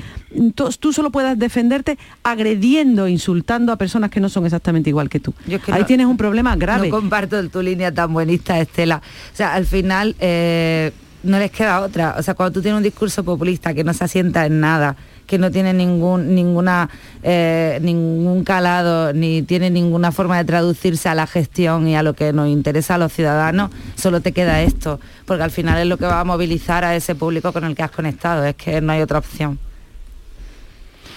[0.53, 5.19] tú, tú solo puedas defenderte agrediendo, insultando a personas que no son exactamente igual que
[5.19, 5.33] tú.
[5.71, 6.89] Ahí tienes un problema grave.
[6.89, 9.01] No comparto tu línea tan buenista, Estela.
[9.33, 10.91] O sea, al final eh,
[11.23, 12.15] no les queda otra.
[12.17, 15.37] O sea, cuando tú tienes un discurso populista que no se asienta en nada, que
[15.37, 16.89] no tiene ningún, ninguna,
[17.21, 22.13] eh, ningún calado, ni tiene ninguna forma de traducirse a la gestión y a lo
[22.13, 25.97] que nos interesa a los ciudadanos, solo te queda esto, porque al final es lo
[25.97, 28.91] que va a movilizar a ese público con el que has conectado, es que no
[28.91, 29.59] hay otra opción.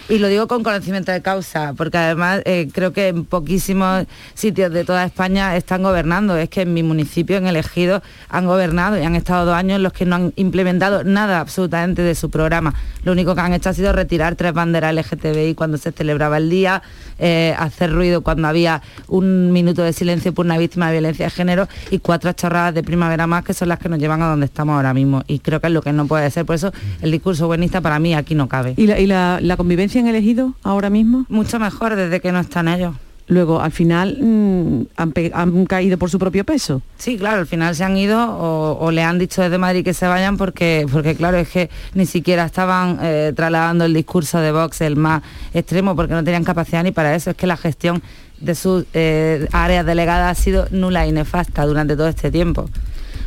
[0.08, 4.72] Y lo digo con conocimiento de causa, porque además eh, creo que en poquísimos sitios
[4.72, 6.36] de toda España están gobernando.
[6.36, 9.76] Es que en mi municipio, en el Ejido, han gobernado y han estado dos años
[9.76, 12.74] en los que no han implementado nada absolutamente de su programa.
[13.04, 16.50] Lo único que han hecho ha sido retirar tres banderas LGTBI cuando se celebraba el
[16.50, 16.82] día,
[17.18, 21.30] eh, hacer ruido cuando había un minuto de silencio por una víctima de violencia de
[21.30, 24.46] género y cuatro chorradas de primavera más que son las que nos llevan a donde
[24.46, 25.22] estamos ahora mismo.
[25.28, 26.44] Y creo que es lo que no puede ser.
[26.44, 28.74] Por eso el discurso buenista para mí aquí no cabe.
[28.76, 31.26] ¿Y la convivencia han elegido ahora mismo?
[31.28, 32.94] Mucho mejor desde que no están ellos.
[33.28, 36.82] Luego, al final, mm, han, caído por su propio peso.
[36.98, 40.06] Sí, claro, al final se han ido o, le han dicho desde Madrid que se
[40.06, 44.80] vayan porque, porque claro, es que ni siquiera estaban eh, trasladando el discurso de Vox,
[44.80, 45.22] el más
[45.54, 47.30] extremo, porque no tenían capacidad ni para eso.
[47.30, 48.02] Es que la gestión
[48.40, 52.68] de sus eh, áreas delegadas ha sido nula y nefasta durante todo este tiempo.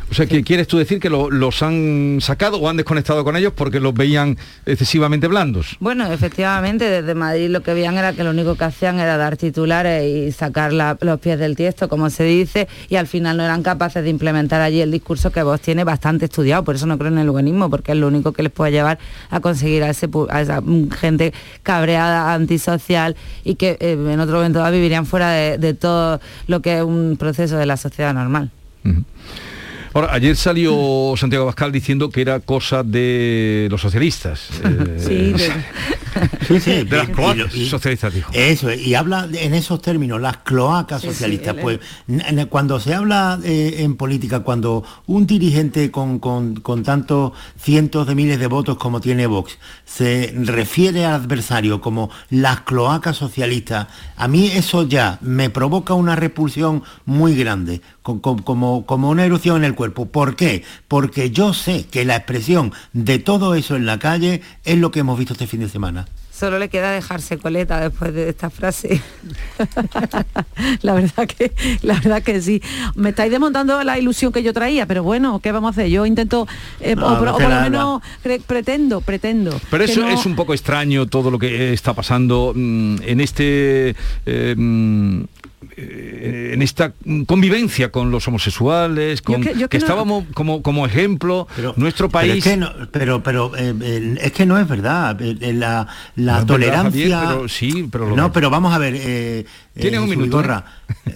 [0.08, 3.52] O sea, que ¿quieres tú decir que los han sacado o han desconectado con ellos
[3.54, 5.76] porque los veían excesivamente blandos?
[5.80, 9.36] Bueno, efectivamente, desde Madrid lo que veían era que lo único que hacían era dar
[9.36, 13.62] titulares y sacar los pies del tiesto, como se dice, y al final no eran
[13.62, 16.62] capaces de implementar allí el discurso que vos tiene bastante estudiado.
[16.62, 18.98] Por eso no creo en el humanismo, porque es lo único que les puede llevar
[19.30, 20.62] a conseguir a, ese, esa
[20.98, 21.32] gente
[21.62, 26.84] cabreada, antisocial y que eh, en otro momento vivirían fuera de, todo lo que es
[26.84, 28.50] un proceso de la sociedad normal.
[29.96, 34.48] Ahora, ayer salió Santiago Bascal diciendo que era cosa de los socialistas.
[34.98, 35.32] sí,
[36.48, 38.30] Sí, sí, de las cloacas y- y- socialistas, dijo.
[38.32, 41.54] Eso, es, y habla en esos términos, las cloacas Sí, socialistas.
[41.60, 41.78] pues
[42.48, 48.14] cuando se habla eh, en política, cuando un dirigente con, con- con tantos cientos de
[48.14, 54.26] miles de votos como tiene Vox se refiere al adversario como las cloacas socialistas, a
[54.28, 59.58] mí eso ya me provoca una repulsión muy grande, con- con- como, como una erupción
[59.58, 59.85] en el cuerpo.
[59.92, 60.62] ¿Por qué?
[60.88, 65.00] Porque yo sé que la expresión de todo eso en la calle es lo que
[65.00, 66.06] hemos visto este fin de semana.
[66.32, 69.00] Solo le queda dejarse coleta después de esta frase.
[70.82, 72.60] La verdad que, la verdad que sí.
[72.94, 75.88] Me estáis desmontando la ilusión que yo traía, pero bueno, ¿qué vamos a hacer?
[75.90, 76.46] Yo intento,
[76.80, 78.02] eh, No, o, por- o por la- lo menos
[78.46, 79.58] pretendo, pretendo.
[79.70, 83.94] Pero eso no- es un poco extraño todo lo que está pasando mm, en este
[84.26, 85.22] eh, mm,
[85.76, 86.92] en esta
[87.26, 91.46] convivencia con los homosexuales, con que- yo que, que no- estábamos como, como ejemplo
[91.76, 92.44] nuestro Pero país.
[92.46, 95.20] es que no, pero, pero eh, eh, es que no es verdad.
[95.20, 95.86] Eh, eh, la
[96.16, 97.18] la No es verdad, tolerancia.
[97.18, 98.32] Javier, pero sí, pero lo no, es.
[98.32, 98.94] pero vamos a ver.
[98.96, 99.46] Eh,
[99.78, 100.64] Tienes eh, un minuto, Vigorra.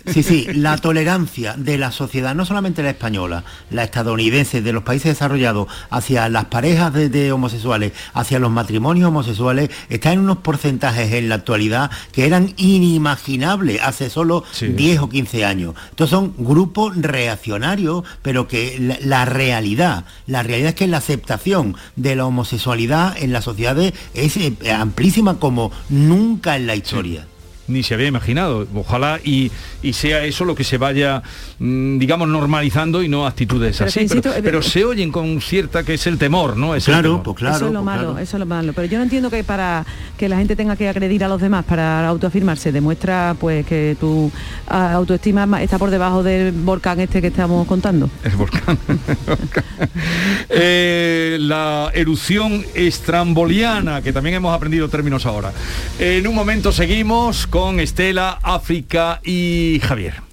[0.06, 4.82] Sí, sí, la tolerancia de la sociedad, no solamente la española, la estadounidense, de los
[4.82, 10.38] países desarrollados, hacia las parejas de, de homosexuales, hacia los matrimonios homosexuales, está en unos
[10.38, 15.74] porcentajes en la actualidad que eran inimaginables hace solo 10 o 15 años.
[15.90, 21.76] Estos son grupos reaccionarios, pero que la, la realidad, la realidad es que la aceptación
[21.96, 27.26] de la homosexualidad en las sociedades es eh, amplísima como nunca en la historia.
[27.70, 28.66] Ni se había imaginado.
[28.74, 29.50] Ojalá y,
[29.82, 31.22] y sea eso lo que se vaya,
[31.58, 34.00] mm, digamos, normalizando y no actitudes Pero así.
[34.00, 36.74] insisto, pero, eh, pero se oyen con cierta que es el temor, ¿no?
[36.74, 37.22] Es el temor.
[37.38, 38.72] eso es lo malo, eso es lo malo.
[38.72, 39.86] Pero yo no entiendo que para
[40.18, 44.30] que la gente tenga que agredir a los demás para autoafirmarse, demuestra pues que tu
[44.68, 48.10] ah, autoestima ma- está por debajo del volcán este que estamos contando.
[48.24, 48.78] El volcán.
[50.48, 55.52] Eh, la erupción estramboliana, que también hemos aprendido términos ahora.
[55.98, 60.29] En un momento seguimos con Estela, África y Javier.